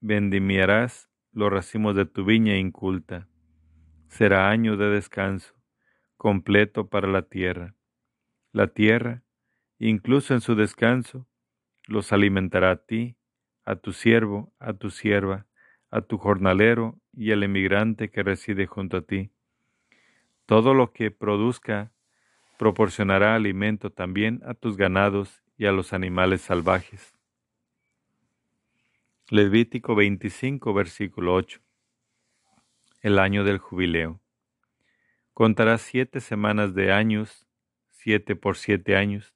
[0.00, 3.28] vendimiarás los racimos de tu viña inculta.
[4.08, 5.54] Será año de descanso,
[6.16, 7.74] completo para la tierra.
[8.52, 9.22] La tierra
[9.78, 11.26] incluso en su descanso,
[11.86, 13.16] los alimentará a ti,
[13.64, 15.46] a tu siervo, a tu sierva,
[15.90, 19.30] a tu jornalero y al emigrante que reside junto a ti.
[20.46, 21.92] Todo lo que produzca
[22.58, 27.15] proporcionará alimento también a tus ganados y a los animales salvajes.
[29.28, 31.60] Levítico 25, versículo 8.
[33.00, 34.20] El año del jubileo.
[35.32, 37.44] Contarás siete semanas de años,
[37.90, 39.34] siete por siete años,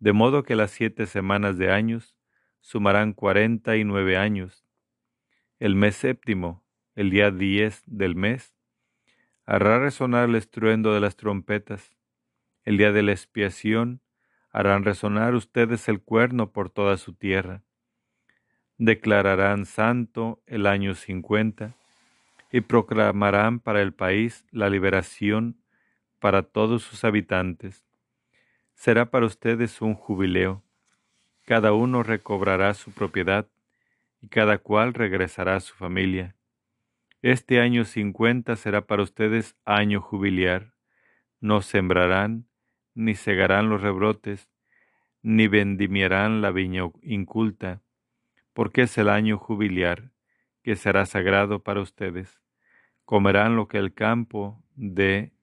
[0.00, 2.16] de modo que las siete semanas de años
[2.58, 4.66] sumarán cuarenta y nueve años.
[5.60, 6.64] El mes séptimo,
[6.96, 8.56] el día diez del mes,
[9.44, 11.96] hará resonar el estruendo de las trompetas.
[12.64, 14.00] El día de la expiación
[14.50, 17.62] harán resonar ustedes el cuerno por toda su tierra.
[18.78, 21.74] Declararán santo el año cincuenta
[22.52, 25.56] y proclamarán para el país la liberación
[26.20, 27.86] para todos sus habitantes
[28.76, 30.62] será para ustedes un jubileo.
[31.44, 33.48] Cada uno recobrará su propiedad
[34.20, 36.36] y cada cual regresará a su familia.
[37.22, 40.74] Este año cincuenta será para ustedes año jubiliar.
[41.40, 42.46] No sembrarán,
[42.94, 44.48] ni cegarán los rebrotes,
[45.22, 47.82] ni vendimiarán la viña inculta,
[48.56, 50.12] porque es el año jubiliar,
[50.62, 52.40] que será sagrado para ustedes.
[53.04, 55.34] Comerán lo que el campo dé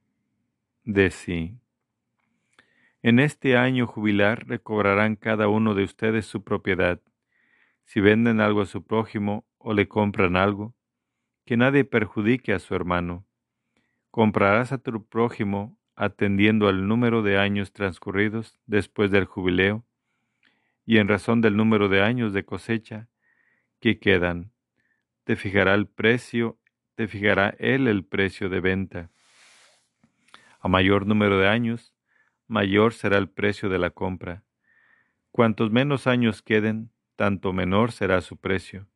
[0.84, 1.60] de sí.
[3.04, 7.02] En este año jubilar recobrarán cada uno de ustedes su propiedad.
[7.86, 10.74] Si venden algo a su prójimo o le compran algo,
[11.46, 13.28] que nadie perjudique a su hermano.
[14.10, 19.86] Comprarás a tu prójimo atendiendo al número de años transcurridos después del jubileo
[20.86, 23.08] y en razón del número de años de cosecha
[23.80, 24.52] que quedan.
[25.24, 26.58] Te fijará el precio,
[26.96, 29.10] te fijará él el precio de venta.
[30.60, 31.94] A mayor número de años,
[32.48, 34.44] mayor será el precio de la compra.
[35.32, 38.88] Cuantos menos años queden, tanto menor será su precio,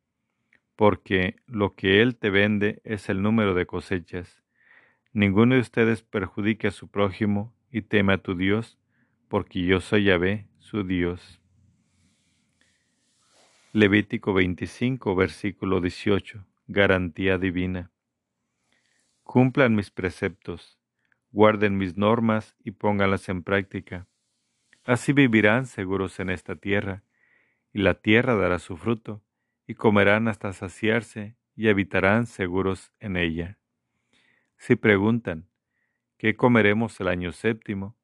[0.76, 4.42] porque lo que Él te vende es el número de cosechas.
[5.12, 8.78] Ninguno de ustedes perjudique a su prójimo y teme a tu Dios,
[9.28, 11.40] porque yo soy Yahvé, su Dios.
[13.78, 16.44] Levítico 25, versículo 18.
[16.66, 17.92] Garantía divina.
[19.22, 20.80] Cumplan mis preceptos
[21.30, 24.08] guarden mis normas y pónganlas en práctica.
[24.82, 27.04] Así vivirán seguros en esta tierra,
[27.72, 29.22] y la tierra dará su fruto,
[29.64, 33.58] y comerán hasta saciarse, y habitarán seguros en ella.
[34.56, 35.48] Si preguntan,
[36.16, 37.96] ¿qué comeremos el año séptimo?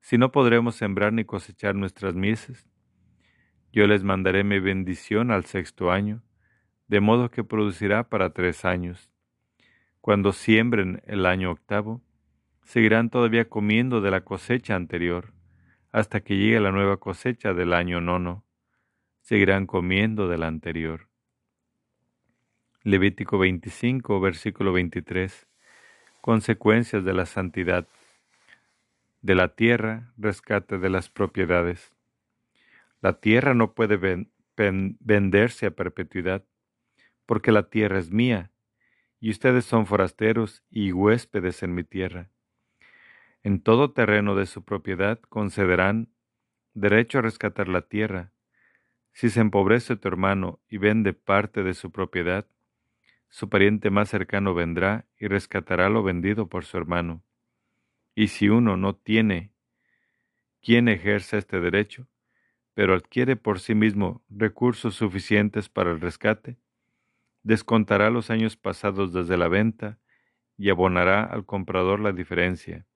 [0.00, 2.64] Si no podremos sembrar ni cosechar nuestras mieses.
[3.76, 6.22] Yo les mandaré mi bendición al sexto año,
[6.88, 9.10] de modo que producirá para tres años.
[10.00, 12.00] Cuando siembren el año octavo,
[12.64, 15.34] seguirán todavía comiendo de la cosecha anterior,
[15.92, 18.46] hasta que llegue la nueva cosecha del año nono.
[19.20, 21.08] Seguirán comiendo de la anterior.
[22.82, 25.46] Levítico 25, versículo 23.
[26.22, 27.86] Consecuencias de la santidad.
[29.20, 31.95] De la tierra, rescate de las propiedades.
[33.06, 34.26] La tierra no puede
[34.56, 36.44] venderse a perpetuidad,
[37.24, 38.50] porque la tierra es mía,
[39.20, 42.30] y ustedes son forasteros y huéspedes en mi tierra
[43.46, 46.08] en todo terreno de su propiedad concederán
[46.74, 48.32] derecho a rescatar la tierra.
[49.12, 52.48] Si se empobrece tu hermano y vende parte de su propiedad,
[53.28, 57.22] su pariente más cercano vendrá y rescatará lo vendido por su hermano.
[58.16, 59.52] Y si uno no tiene
[60.60, 62.08] quien ejerza este derecho,
[62.76, 66.58] pero adquiere por sí mismo recursos suficientes para el rescate,
[67.42, 69.98] descontará los años pasados desde la venta
[70.58, 72.86] y abonará al comprador la diferencia.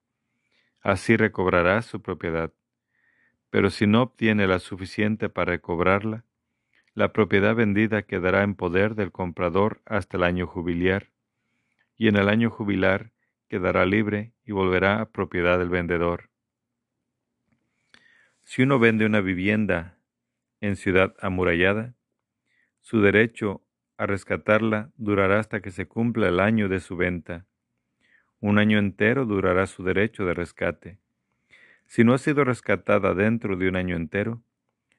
[0.82, 2.52] Así recobrará su propiedad.
[3.48, 6.26] Pero si no obtiene la suficiente para recobrarla,
[6.92, 11.10] la propiedad vendida quedará en poder del comprador hasta el año jubiliar,
[11.96, 13.12] y en el año jubilar
[13.48, 16.29] quedará libre y volverá a propiedad del vendedor.
[18.50, 19.96] Si uno vende una vivienda
[20.60, 21.94] en ciudad amurallada,
[22.80, 23.62] su derecho
[23.96, 27.46] a rescatarla durará hasta que se cumpla el año de su venta.
[28.40, 30.98] Un año entero durará su derecho de rescate.
[31.86, 34.42] Si no ha sido rescatada dentro de un año entero,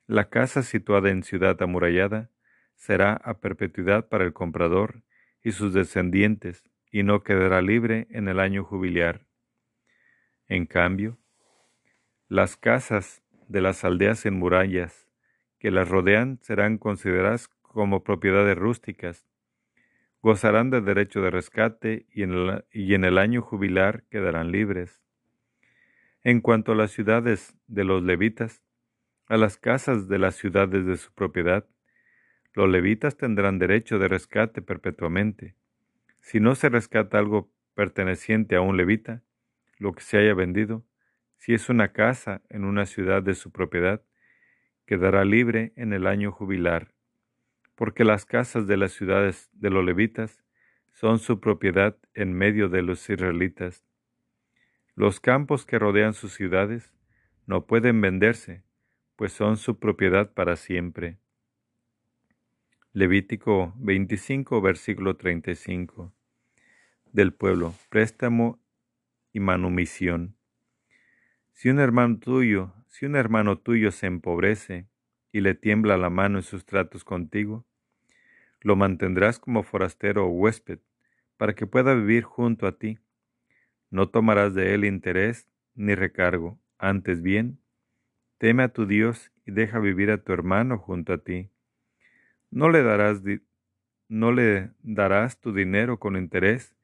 [0.08, 2.30] la casa situada en ciudad amurallada
[2.78, 5.02] será a perpetuidad para el comprador
[5.43, 9.26] y sus descendientes, y no quedará libre en el año jubiliar.
[10.47, 11.18] En cambio,
[12.30, 13.20] las casas
[13.52, 15.08] de las aldeas en murallas
[15.60, 19.28] que las rodean serán consideradas como propiedades rústicas,
[20.22, 25.02] gozarán del derecho de rescate y en, el, y en el año jubilar quedarán libres.
[26.24, 28.64] En cuanto a las ciudades de los levitas,
[29.28, 31.66] a las casas de las ciudades de su propiedad,
[32.54, 35.56] los levitas tendrán derecho de rescate perpetuamente.
[36.20, 39.24] Si no se rescata algo perteneciente a un levita,
[39.78, 40.84] lo que se haya vendido,
[41.42, 44.04] si es una casa en una ciudad de su propiedad,
[44.86, 46.94] quedará libre en el año jubilar,
[47.74, 50.44] porque las casas de las ciudades de los levitas
[50.92, 53.84] son su propiedad en medio de los israelitas.
[54.94, 56.94] Los campos que rodean sus ciudades
[57.48, 58.62] no pueden venderse,
[59.16, 61.18] pues son su propiedad para siempre.
[62.94, 66.14] Levítico 25, versículo 35.
[67.12, 68.60] Del pueblo, préstamo
[69.34, 70.36] y manumisión.
[71.62, 74.88] Si un hermano tuyo, si un hermano tuyo se empobrece
[75.32, 77.68] y le tiembla la mano en sus tratos contigo,
[78.62, 80.80] lo mantendrás como forastero o huésped,
[81.38, 82.97] para que pueda vivir junto a ti.
[83.91, 87.59] No tomarás de él interés ni recargo, antes bien,
[88.39, 91.51] teme a tu Dios y deja vivir a tu hermano junto a ti.
[92.49, 93.22] No le darás,
[94.07, 96.76] no le darás tu dinero con interés,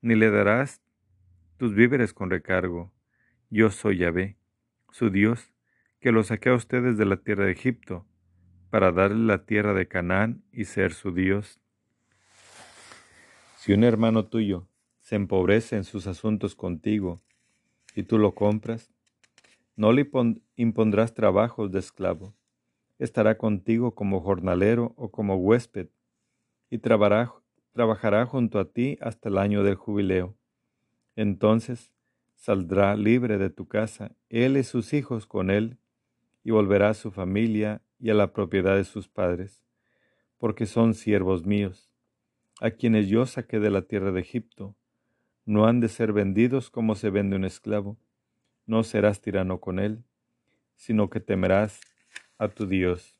[0.00, 0.80] ni le darás
[1.58, 2.90] tus víveres con recargo.
[3.54, 4.38] Yo soy Yahvé,
[4.92, 5.52] su Dios,
[6.00, 8.06] que lo saqué a ustedes de la tierra de Egipto,
[8.70, 11.60] para darle la tierra de Canaán y ser su Dios.
[13.58, 14.68] Si un hermano tuyo
[15.00, 17.20] se empobrece en sus asuntos contigo,
[17.94, 18.90] y tú lo compras,
[19.76, 20.10] no le
[20.56, 22.34] impondrás trabajos de esclavo
[22.98, 25.88] estará contigo como jornalero o como huésped,
[26.70, 30.38] y trabajará, junto a ti hasta el año del jubileo.
[31.16, 31.91] Entonces
[32.42, 35.78] saldrá libre de tu casa, él y sus hijos con él,
[36.42, 39.62] y volverá a su familia y a la propiedad de sus padres,
[40.38, 41.88] porque son siervos míos,
[42.60, 44.74] a quienes yo saqué de la tierra de Egipto.
[45.44, 47.96] No han de ser vendidos como se vende un esclavo.
[48.66, 50.02] No serás tirano con él,
[50.74, 51.80] sino que temerás
[52.38, 53.16] a tu Dios.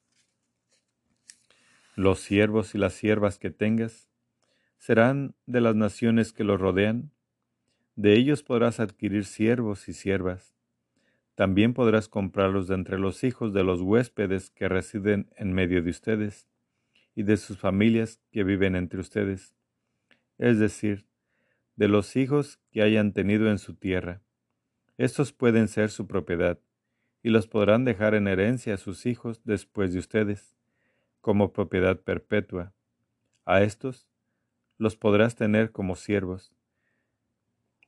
[1.95, 4.09] Los siervos y las siervas que tengas
[4.79, 7.13] serán de las naciones que los rodean.
[7.95, 10.55] De ellos podrás adquirir siervos y siervas.
[11.35, 15.91] También podrás comprarlos de entre los hijos de los huéspedes que residen en medio de
[15.91, 16.49] ustedes
[17.15, 19.55] y de sus familias que viven entre ustedes,
[20.39, 21.07] es decir,
[21.77, 24.23] de los hijos que hayan tenido en su tierra.
[24.99, 26.59] Estos pueden ser su propiedad
[27.23, 30.57] y los podrán dejar en herencia a sus hijos después de ustedes,
[31.21, 32.73] como propiedad perpetua.
[33.45, 34.09] A estos
[34.79, 36.53] los podrás tener como siervos.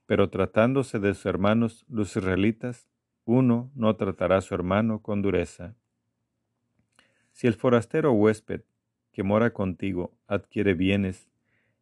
[0.07, 2.89] Pero tratándose de sus hermanos los israelitas,
[3.25, 5.75] uno no tratará a su hermano con dureza.
[7.33, 8.63] Si el forastero huésped
[9.13, 11.31] que mora contigo adquiere bienes,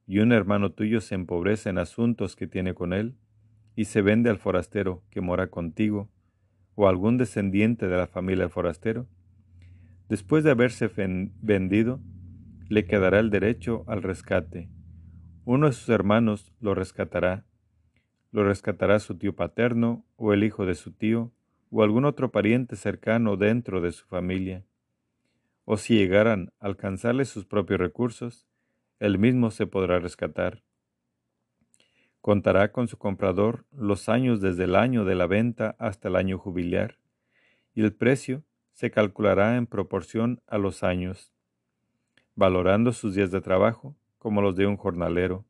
[0.07, 3.17] y un hermano tuyo se empobrece en asuntos que tiene con él,
[3.75, 6.11] y se vende al forastero que mora contigo,
[6.75, 9.07] o algún descendiente de la familia forastero,
[10.09, 10.91] después de haberse
[11.41, 12.01] vendido,
[12.69, 14.71] le quedará el derecho al rescate.
[15.45, 17.45] Uno de sus hermanos lo rescatará.
[18.33, 21.31] Lo rescatará su tío paterno o el hijo de su tío
[21.71, 24.65] o algún otro pariente cercano dentro de su familia.
[25.67, 28.47] O si llegaran a alcanzarle sus propios recursos,
[29.01, 30.63] él mismo se podrá rescatar.
[32.23, 36.39] Contará con su comprador los años desde el año de la venta hasta el año
[36.39, 36.99] jubiliar,
[37.75, 41.33] y el precio se calculará en proporción a los años,
[42.35, 45.45] valorando sus días de trabajo como los de un jornalero.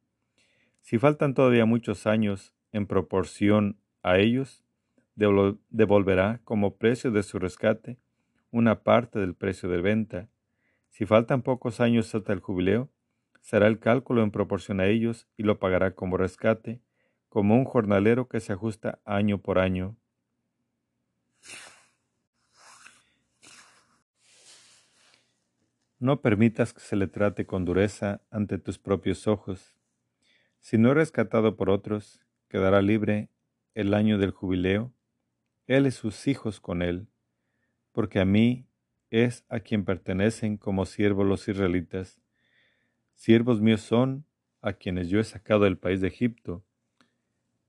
[0.80, 4.64] Si faltan todavía muchos años en proporción a ellos,
[5.14, 7.98] devolverá como precio de su rescate
[8.50, 10.28] una parte del precio de venta.
[10.90, 12.90] Si faltan pocos años hasta el jubileo,
[13.40, 16.80] será el cálculo en proporción a ellos y lo pagará como rescate,
[17.28, 19.96] como un jornalero que se ajusta año por año.
[25.98, 29.76] No permitas que se le trate con dureza ante tus propios ojos.
[30.60, 32.21] Si no es rescatado por otros,
[32.52, 33.30] quedará libre
[33.72, 34.92] el año del jubileo,
[35.66, 37.08] él y sus hijos con él,
[37.92, 38.66] porque a mí
[39.08, 42.20] es a quien pertenecen como siervos los israelitas.
[43.14, 44.26] Siervos míos son
[44.60, 46.62] a quienes yo he sacado del país de Egipto.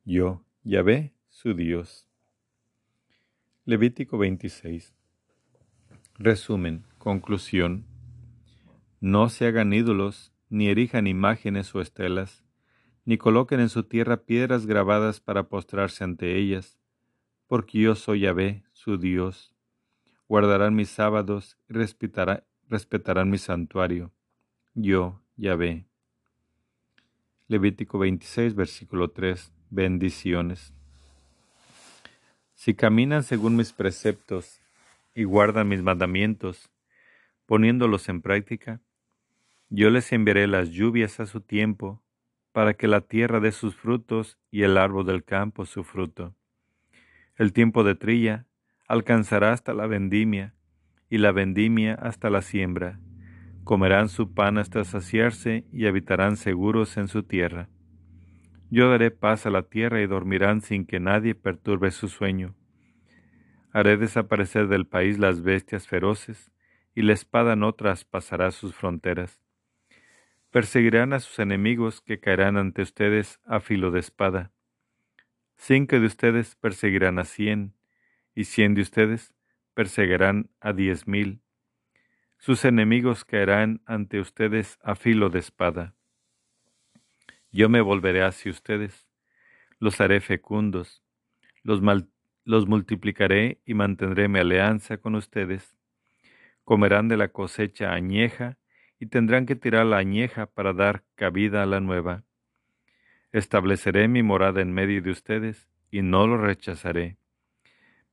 [0.03, 2.09] Yo, Yahvé, su Dios.
[3.63, 4.93] Levítico 26.
[6.15, 7.85] Resumen, conclusión.
[8.99, 12.42] No se hagan ídolos, ni erijan imágenes o estelas,
[13.05, 16.77] ni coloquen en su tierra piedras grabadas para postrarse ante ellas,
[17.47, 19.53] porque yo soy Yahvé, su Dios.
[20.27, 24.11] Guardarán mis sábados y respetarán mi santuario.
[24.73, 25.85] Yo, Yahvé.
[27.47, 29.51] Levítico 26, versículo 3.
[29.69, 30.73] Bendiciones.
[32.53, 34.59] Si caminan según mis preceptos
[35.13, 36.69] y guardan mis mandamientos,
[37.45, 38.79] poniéndolos en práctica,
[39.69, 42.02] yo les enviaré las lluvias a su tiempo,
[42.53, 46.35] para que la tierra dé sus frutos y el árbol del campo su fruto.
[47.35, 48.45] El tiempo de trilla
[48.87, 50.53] alcanzará hasta la vendimia,
[51.09, 52.99] y la vendimia hasta la siembra.
[53.63, 57.69] Comerán su pan hasta saciarse y habitarán seguros en su tierra.
[58.69, 62.55] Yo daré paz a la tierra y dormirán sin que nadie perturbe su sueño.
[63.71, 66.51] Haré desaparecer del país las bestias feroces,
[66.95, 69.42] y la espada no traspasará sus fronteras.
[70.53, 74.51] Perseguirán a sus enemigos que caerán ante ustedes a filo de espada.
[75.55, 77.73] Cinco de ustedes perseguirán a cien,
[78.35, 79.33] y cien de ustedes
[79.73, 81.41] perseguirán a diez mil.
[82.37, 85.95] Sus enemigos caerán ante ustedes a filo de espada.
[87.51, 89.09] Yo me volveré hacia ustedes,
[89.79, 91.01] los haré fecundos,
[91.63, 91.81] los,
[92.43, 95.75] los multiplicaré y mantendré mi alianza con ustedes.
[96.63, 98.59] Comerán de la cosecha añeja
[98.99, 102.23] y tendrán que tirar la añeja para dar cabida a la nueva.
[103.31, 107.17] Estableceré mi morada en medio de ustedes y no lo rechazaré.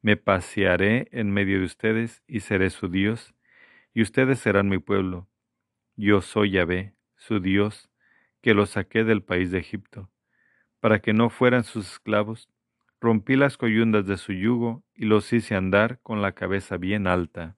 [0.03, 3.35] Me pasearé en medio de ustedes y seré su Dios,
[3.93, 5.29] y ustedes serán mi pueblo.
[5.97, 7.91] Yo soy Yahvé, su Dios,
[8.41, 10.11] que los saqué del país de Egipto,
[10.81, 12.49] para que no fueran sus esclavos.
[13.01, 17.57] Rompí las coyundas de su yugo y los hice andar con la cabeza bien alta.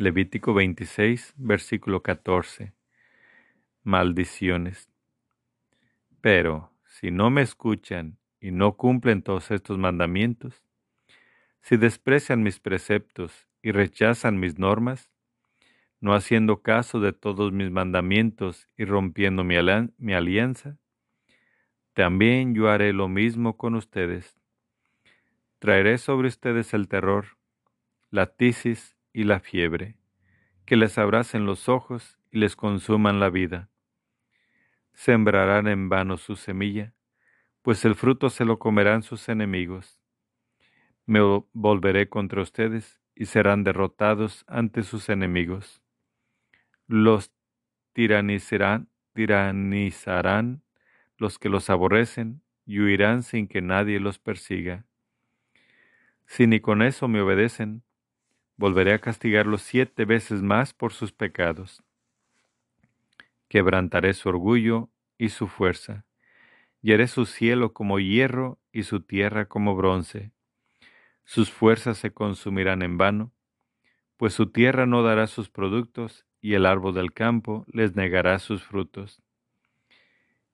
[0.00, 2.72] Levítico 26, versículo 14.
[3.82, 4.88] Maldiciones.
[6.20, 10.62] Pero si no me escuchan y no cumplen todos estos mandamientos,
[11.62, 15.10] si desprecian mis preceptos y rechazan mis normas,
[15.98, 19.56] no haciendo caso de todos mis mandamientos y rompiendo mi,
[19.96, 20.78] mi alianza,
[21.92, 24.38] también yo haré lo mismo con ustedes.
[25.58, 27.36] Traeré sobre ustedes el terror,
[28.12, 29.96] la tisis y la fiebre,
[30.64, 33.70] que les abracen los ojos y les consuman la vida.
[34.92, 36.92] Sembrarán en vano su semilla,
[37.62, 40.00] pues el fruto se lo comerán sus enemigos.
[41.06, 41.20] Me
[41.52, 45.82] volveré contra ustedes y serán derrotados ante sus enemigos.
[46.86, 47.32] Los
[47.92, 50.62] tiranizarán, tiranizarán
[51.16, 54.84] los que los aborrecen y huirán sin que nadie los persiga.
[56.26, 57.82] Si ni con eso me obedecen,
[58.58, 61.82] volveré a castigarlos siete veces más por sus pecados.
[63.48, 66.04] Quebrantaré su orgullo y su fuerza,
[66.82, 70.32] y haré su cielo como hierro y su tierra como bronce.
[71.24, 73.32] Sus fuerzas se consumirán en vano,
[74.16, 78.64] pues su tierra no dará sus productos y el árbol del campo les negará sus
[78.64, 79.22] frutos.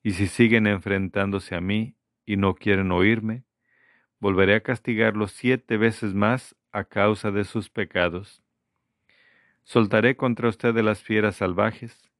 [0.02, 1.96] Y si siguen enfrentándose a mí
[2.26, 3.44] y no quieren oírme,
[4.20, 8.42] volveré a castigarlos siete veces más a causa de sus pecados.
[9.62, 12.10] Soltaré contra ustedes las fieras salvajes,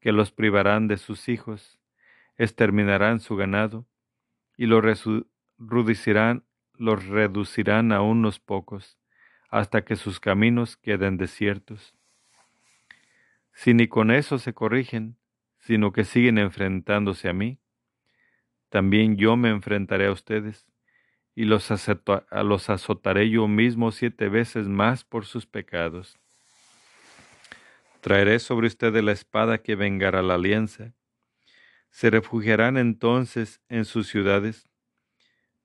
[0.00, 1.80] que los privarán de sus hijos,
[2.36, 3.86] exterminarán su ganado,
[4.58, 6.44] y los reducirán,
[6.74, 8.98] los reducirán a unos pocos,
[9.48, 11.94] hasta que sus caminos queden desiertos.
[13.54, 15.16] Si ni con eso se corrigen,
[15.58, 17.58] sino que siguen enfrentándose a mí,
[18.68, 20.71] también yo me enfrentaré a ustedes
[21.34, 26.18] y los, azotaré yo mismo siete veces más por sus pecados.
[28.00, 30.92] Traeré sobre ustedes la espada que vengará la alianza.
[31.90, 34.68] Se refugiarán entonces en sus ciudades,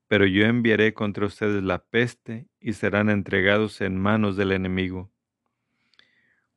[0.08, 5.12] pero yo enviaré contra ustedes la peste y serán entregados en manos del enemigo.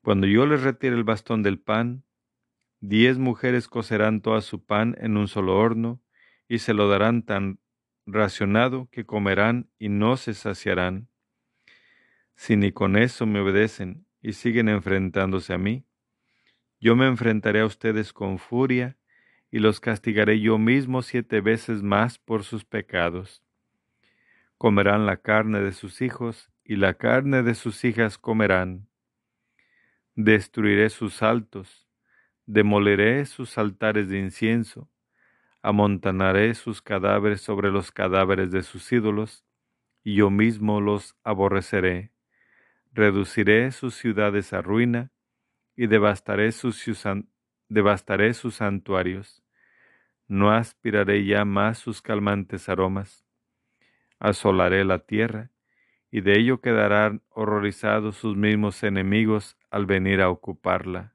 [0.02, 2.04] Cuando yo les retire el bastón del pan,
[2.82, 6.00] Diez mujeres cocerán toda su pan en un solo horno,
[6.48, 7.60] y se lo darán tan
[8.06, 11.08] racionado que comerán y no se saciarán.
[12.34, 15.84] Si ni con eso me obedecen y siguen enfrentándose a mí,
[16.80, 18.96] yo me enfrentaré a ustedes con furia
[19.50, 23.42] y los castigaré yo mismo siete veces más por sus pecados.
[24.56, 28.88] Comerán la carne de sus hijos y la carne de sus hijas comerán.
[30.14, 31.88] Destruiré sus altos,
[32.46, 34.88] demoleré sus altares de incienso,
[35.62, 39.44] amontanaré sus cadáveres sobre los cadáveres de sus ídolos,
[40.02, 42.12] y yo mismo los aborreceré.
[42.92, 45.12] Reduciré sus ciudades a ruina,
[45.76, 46.84] y devastaré sus,
[47.68, 49.42] devastaré sus santuarios.
[50.26, 53.24] No aspiraré ya más sus calmantes aromas.
[54.18, 55.50] Asolaré la tierra,
[56.10, 61.14] y de ello quedarán horrorizados sus mismos enemigos al venir a ocuparla.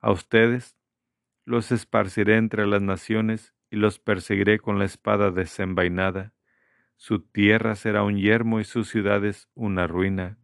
[0.00, 0.76] A ustedes
[1.46, 6.34] los esparciré entre las naciones y los perseguiré con la espada desenvainada.
[6.96, 10.38] Su tierra será un yermo y sus ciudades una ruina.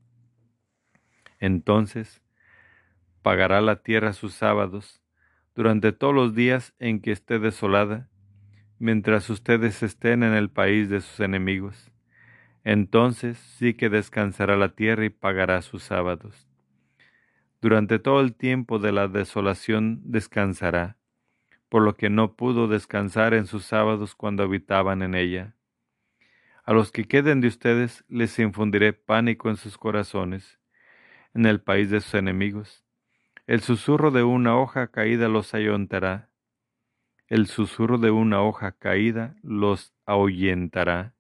[1.41, 2.23] Entonces
[3.21, 5.03] pagará la tierra sus sábados
[5.57, 8.09] durante todos los días en que esté desolada,
[8.79, 11.91] mientras ustedes estén en el país de sus enemigos.
[12.63, 16.52] Entonces sí que descansará la tierra y pagará sus sábados.
[17.63, 20.99] Durante todo el tiempo de la desolación descansará,
[21.71, 25.55] por lo que no pudo descansar en sus sábados cuando habitaban en ella.
[26.65, 30.59] A los que queden de ustedes les infundiré pánico en sus corazones,
[31.33, 32.85] en el país de sus enemigos.
[33.47, 36.29] El susurro de una hoja caída los ayuntará.
[37.29, 41.15] El susurro de una hoja caída los ahuyentará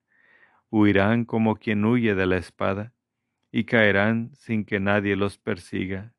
[0.73, 2.95] huirán como quien huye de la espada,
[3.53, 6.15] y caerán sin que nadie los persiga.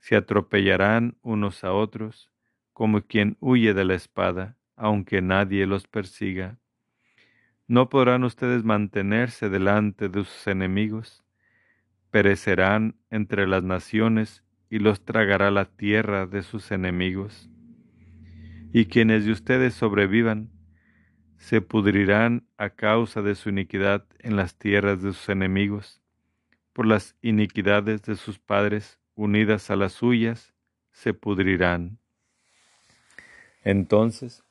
[0.00, 2.30] Se atropellarán unos a otros,
[2.72, 6.58] como quien huye de la espada, aunque nadie los persiga.
[7.68, 11.22] No podrán ustedes mantenerse delante de sus enemigos,
[12.10, 17.50] perecerán entre las naciones y los tragará la tierra de sus enemigos.
[18.72, 20.50] Y quienes de ustedes sobrevivan,
[21.36, 26.00] se pudrirán a causa de su iniquidad en las tierras de sus enemigos,
[26.72, 30.54] por las iniquidades de sus padres unidas a las suyas,
[30.92, 31.98] se pudrirán.
[33.62, 34.42] Entonces,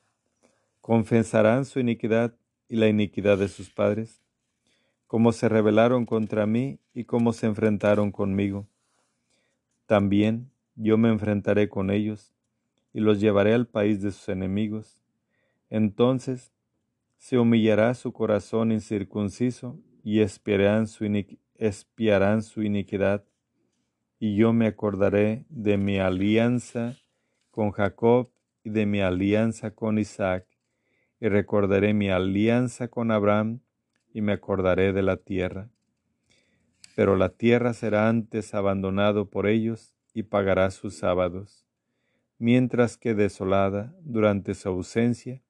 [0.80, 2.36] confesarán su iniquidad
[2.68, 4.22] y la iniquidad de sus padres,
[5.08, 8.68] como se rebelaron contra mí y como se enfrentaron conmigo.
[9.86, 12.32] También yo me enfrentaré con ellos
[12.92, 15.02] y los llevaré al país de sus enemigos.
[15.68, 16.52] Entonces
[17.16, 21.04] se humillará su corazón incircunciso y espiarán su,
[21.56, 23.24] espiarán su iniquidad,
[24.22, 26.98] y yo me acordaré de mi alianza
[27.50, 28.30] con Jacob
[28.62, 30.46] y de mi alianza con Isaac,
[31.18, 33.60] y recordaré mi alianza con Abraham,
[34.12, 35.70] y me acordaré de la tierra.
[36.94, 41.66] Pero la tierra será antes abandonado por ellos y pagará sus sábados,
[42.38, 45.42] mientras que desolada durante su ausencia,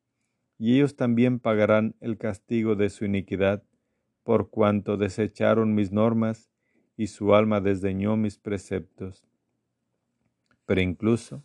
[0.58, 3.64] y ellos también pagarán el castigo de su iniquidad,
[4.22, 6.49] por cuanto desecharon mis normas
[7.00, 9.26] y su alma desdeñó mis preceptos.
[10.66, 11.42] Pero incluso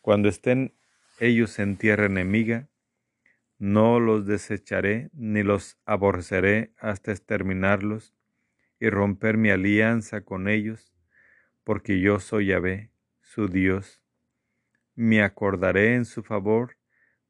[0.00, 0.72] cuando estén
[1.20, 2.70] ellos en tierra enemiga,
[3.58, 8.14] no los desecharé ni los aborreceré hasta exterminarlos
[8.80, 10.94] y romper mi alianza con ellos,
[11.64, 12.90] porque yo soy Yahvé,
[13.20, 14.00] su Dios.
[14.94, 16.78] Me acordaré en su favor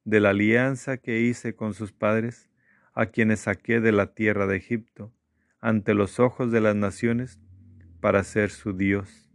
[0.05, 2.48] de la alianza que hice con sus padres,
[2.93, 5.12] a quienes saqué de la tierra de Egipto,
[5.59, 7.40] ante los ojos de las naciones,
[8.00, 9.30] para ser su Dios,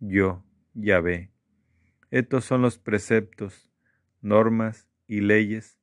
[0.00, 1.32] yo, Yahvé.
[2.10, 3.70] Estos son los preceptos,
[4.20, 5.78] normas y leyes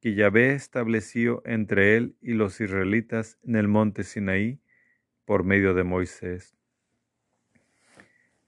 [0.00, 4.60] que Yahvé estableció entre él y los israelitas en el monte Sinaí
[5.24, 6.56] por medio de Moisés.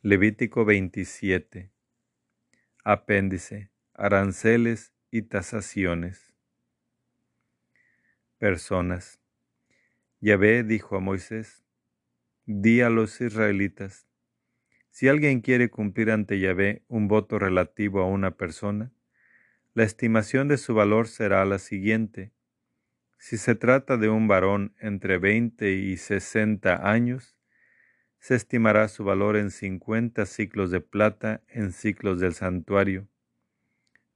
[0.03, 1.71] Levítico 27.
[2.85, 3.71] Apéndice.
[3.95, 6.33] Aranceles y tasaciones.
[8.39, 9.21] Personas.
[10.21, 11.65] Yahvé dijo a Moisés,
[12.53, 14.07] di a los israelitas,
[14.91, 18.91] si alguien quiere cumplir ante Yahvé un voto relativo a una persona,
[19.75, 22.33] la estimación de su valor será la siguiente.
[23.19, 27.37] Si se trata de un varón entre 20 y 60 años,
[28.19, 33.09] se estimará su valor en 50 ciclos de plata en ciclos del santuario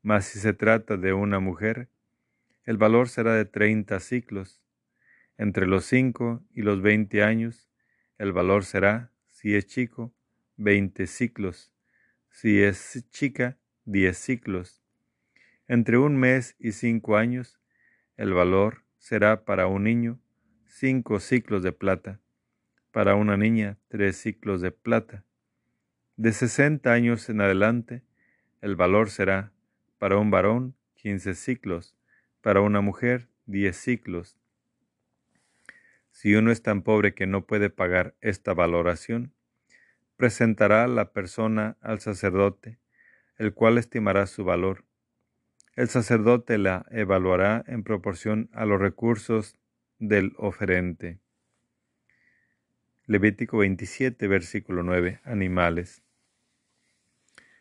[0.03, 1.89] mas si se trata de una mujer,
[2.65, 4.61] el valor será de treinta ciclos.
[5.39, 7.72] Entre los cinco y los veinte años,
[8.23, 10.15] el valor será, si es chico,
[10.57, 11.73] veinte ciclos,
[12.31, 14.81] si es chica, diez ciclos.
[15.66, 17.59] Entre un mes y cinco años,
[18.16, 20.20] el valor será para un niño
[20.66, 22.20] cinco ciclos de plata,
[22.93, 25.24] para una niña tres ciclos de plata.
[26.15, 28.05] De sesenta años en adelante,
[28.61, 29.53] el valor será
[29.99, 31.97] para un varón quince ciclos,
[32.40, 34.39] para una mujer diez ciclos.
[36.12, 39.32] Si uno es tan pobre que no puede pagar esta valoración,
[40.16, 42.78] presentará la persona al sacerdote,
[43.39, 44.84] el cual estimará su valor.
[45.74, 49.56] El sacerdote la evaluará en proporción a los recursos
[49.98, 51.18] del oferente.
[53.06, 55.20] Levítico 27, versículo 9.
[55.24, 56.02] Animales.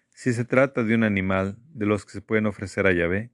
[0.10, 3.32] Si se trata de un animal de los que se pueden ofrecer a Yahvé,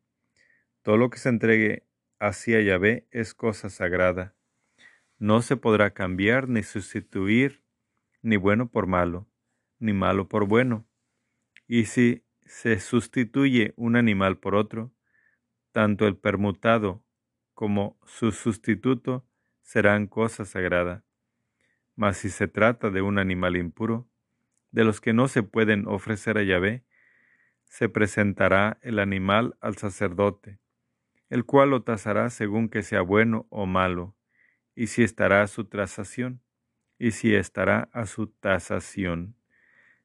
[0.84, 1.84] todo lo que se entregue
[2.20, 4.37] hacia Yahvé es cosa sagrada.
[5.20, 7.64] No se podrá cambiar ni sustituir
[8.22, 9.28] ni bueno por malo,
[9.80, 10.88] ni malo por bueno.
[11.68, 14.94] Y si se sustituye un animal por otro,
[15.72, 17.04] tanto el permutado
[17.54, 19.28] como su sustituto
[19.62, 21.04] serán cosa sagrada.
[21.96, 24.10] Mas si se trata de un animal impuro,
[24.72, 26.86] de los que no se pueden ofrecer a Yahvé,
[27.66, 30.60] se presentará el animal al sacerdote,
[31.30, 34.17] el cual lo tasará según que sea bueno o malo,
[34.78, 36.40] y si estará a su tasación,
[37.00, 39.36] y si estará a su tasación.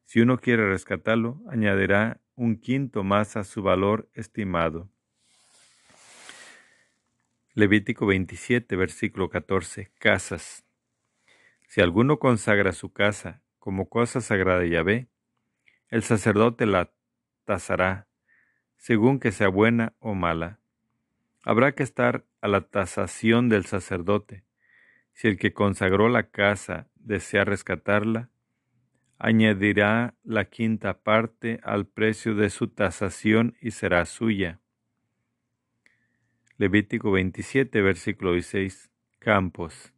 [0.03, 4.89] Si uno quiere rescatarlo, añadirá un quinto más a su valor estimado.
[7.53, 9.91] Levítico 27, versículo 14.
[9.99, 10.65] Casas.
[11.67, 15.07] Si alguno consagra su casa como cosa sagrada de Yahvé,
[15.89, 16.91] el sacerdote la
[17.45, 18.07] tasará,
[18.77, 20.59] según que sea buena o mala.
[21.43, 24.43] Habrá que estar a la tasación del sacerdote.
[25.13, 28.29] Si el que consagró la casa desea rescatarla,
[29.17, 34.59] añadirá la quinta parte al precio de su tasación y será suya.
[36.57, 38.91] Levítico 27, versículo 16.
[39.19, 39.93] Campos.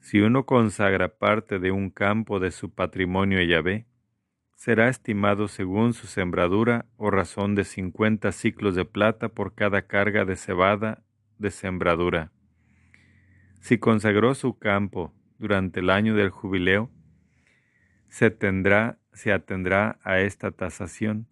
[0.00, 3.86] Si uno consagra parte de un campo de su patrimonio a Yahvé,
[4.54, 10.24] será estimado según su sembradura o razón de cincuenta ciclos de plata por cada carga
[10.24, 11.02] de cebada
[11.38, 12.33] de sembradura.
[13.64, 16.90] Si consagró su campo durante el año del jubileo,
[18.08, 21.26] se, tendrá, se atendrá a esta tasación.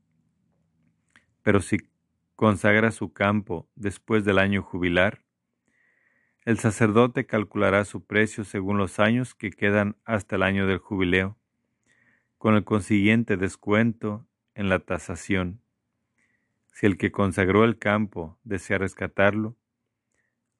[1.42, 1.76] Pero si
[2.34, 5.20] consagra su campo después del año jubilar,
[6.46, 11.36] el sacerdote calculará su precio según los años que quedan hasta el año del jubileo,
[12.38, 15.60] con el consiguiente descuento en la tasación.
[16.72, 19.54] Si el que consagró el campo desea rescatarlo,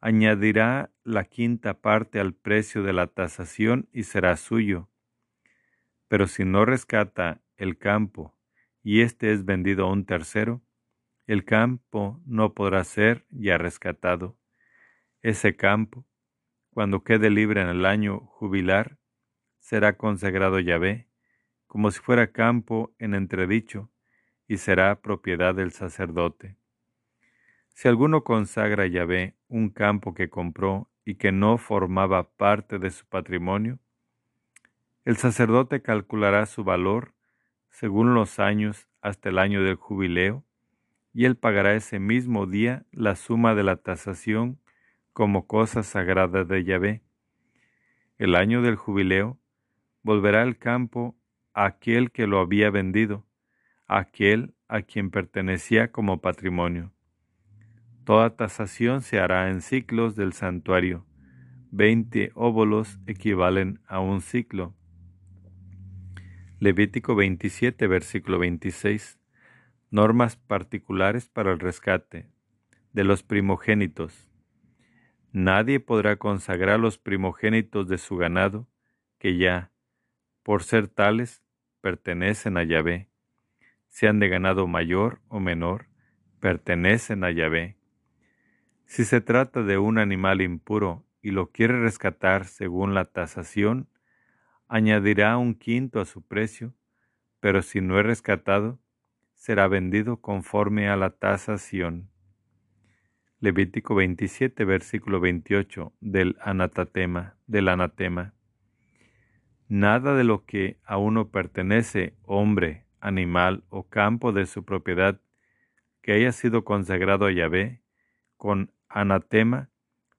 [0.02, 4.88] añadirá la quinta parte al precio de la tasación y será suyo.
[6.08, 8.36] Pero si no rescata el campo
[8.82, 10.62] y éste es vendido a un tercero,
[11.26, 14.36] el campo no podrá ser ya rescatado.
[15.22, 16.04] Ese campo,
[16.70, 18.98] cuando quede libre en el año jubilar,
[19.58, 21.08] será consagrado Yahvé,
[21.66, 23.90] como si fuera campo en entredicho,
[24.48, 26.56] y será propiedad del sacerdote.
[27.68, 32.90] Si alguno consagra a Yahvé un campo que compró y que no formaba parte de
[32.90, 33.78] su patrimonio,
[35.04, 37.14] el sacerdote calculará su valor
[37.70, 40.44] según los años hasta el año del jubileo,
[41.12, 44.60] y él pagará ese mismo día la suma de la tasación
[45.12, 47.02] como cosa sagrada de Yahvé.
[48.18, 49.38] El año del jubileo
[50.02, 51.16] volverá el campo
[51.52, 53.26] a aquel que lo había vendido,
[53.86, 56.92] aquel a quien pertenecía como patrimonio.
[58.04, 61.06] Toda tasación se hará en ciclos del santuario.
[61.70, 64.74] Veinte óbolos equivalen a un ciclo.
[66.58, 69.18] Levítico 27, versículo 26.
[69.90, 72.28] Normas particulares para el rescate
[72.92, 74.28] de los primogénitos.
[75.32, 78.68] Nadie podrá consagrar los primogénitos de su ganado,
[79.18, 79.70] que ya,
[80.42, 81.42] por ser tales,
[81.80, 83.08] pertenecen a Yahvé,
[83.88, 85.86] sean de ganado mayor o menor,
[86.40, 87.76] pertenecen a Yahvé.
[88.92, 93.88] Si se trata de un animal impuro y lo quiere rescatar según la tasación,
[94.68, 96.74] añadirá un quinto a su precio,
[97.40, 98.78] pero si no es rescatado,
[99.34, 102.10] será vendido conforme a la tasación.
[103.40, 108.34] Levítico 27, versículo 28 del anatatema, del anatema.
[109.68, 115.18] Nada de lo que a uno pertenece, hombre, animal o campo de su propiedad,
[116.02, 117.80] que haya sido consagrado a Yahvé,
[118.36, 119.70] con anatema,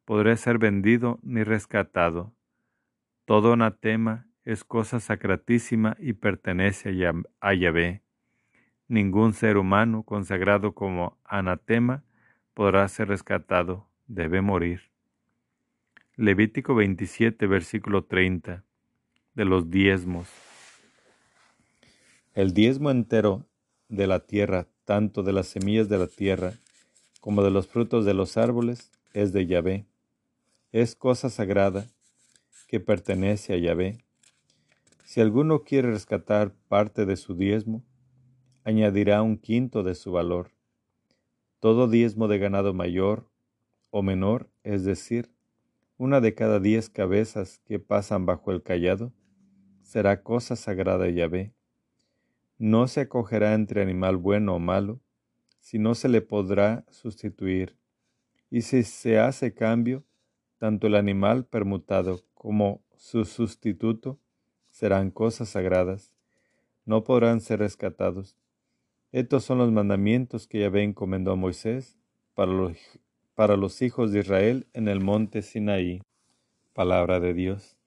[0.05, 2.33] podrá ser vendido ni rescatado.
[3.25, 6.89] Todo anatema es cosa sacratísima y pertenece
[7.39, 8.03] a Yahvé
[8.87, 12.03] Ningún ser humano consagrado como anatema
[12.53, 14.81] podrá ser rescatado, debe morir.
[16.15, 18.63] Levítico 27, versículo 30,
[19.33, 20.27] de los diezmos.
[22.33, 23.47] El diezmo entero
[23.87, 26.53] de la tierra, tanto de las semillas de la tierra
[27.23, 29.85] como de los frutos de los árboles, es de Yahvé.
[30.73, 31.87] Es cosa sagrada
[32.67, 34.03] que pertenece a Yahvé.
[35.05, 37.81] Si alguno quiere rescatar parte de su diezmo,
[38.65, 40.51] añadirá un quinto de su valor.
[41.61, 43.25] Todo diezmo de ganado mayor
[43.89, 45.31] o menor, es decir,
[45.95, 49.13] una de cada diez cabezas que pasan bajo el callado,
[49.81, 51.53] será cosa sagrada de Yahvé.
[52.57, 54.99] No se acogerá entre animal bueno o malo,
[55.63, 57.77] si no se le podrá sustituir.
[58.51, 60.03] Y si se hace cambio,
[60.57, 64.19] tanto el animal permutado como su sustituto
[64.69, 66.11] serán cosas sagradas,
[66.85, 68.35] no podrán ser rescatados.
[69.13, 71.97] Estos son los mandamientos que Yahvé encomendó a Moisés
[72.33, 72.77] para los,
[73.33, 76.01] para los hijos de Israel en el monte Sinaí.
[76.73, 77.77] Palabra de Dios,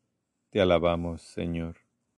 [0.49, 1.86] te alabamos, Señor.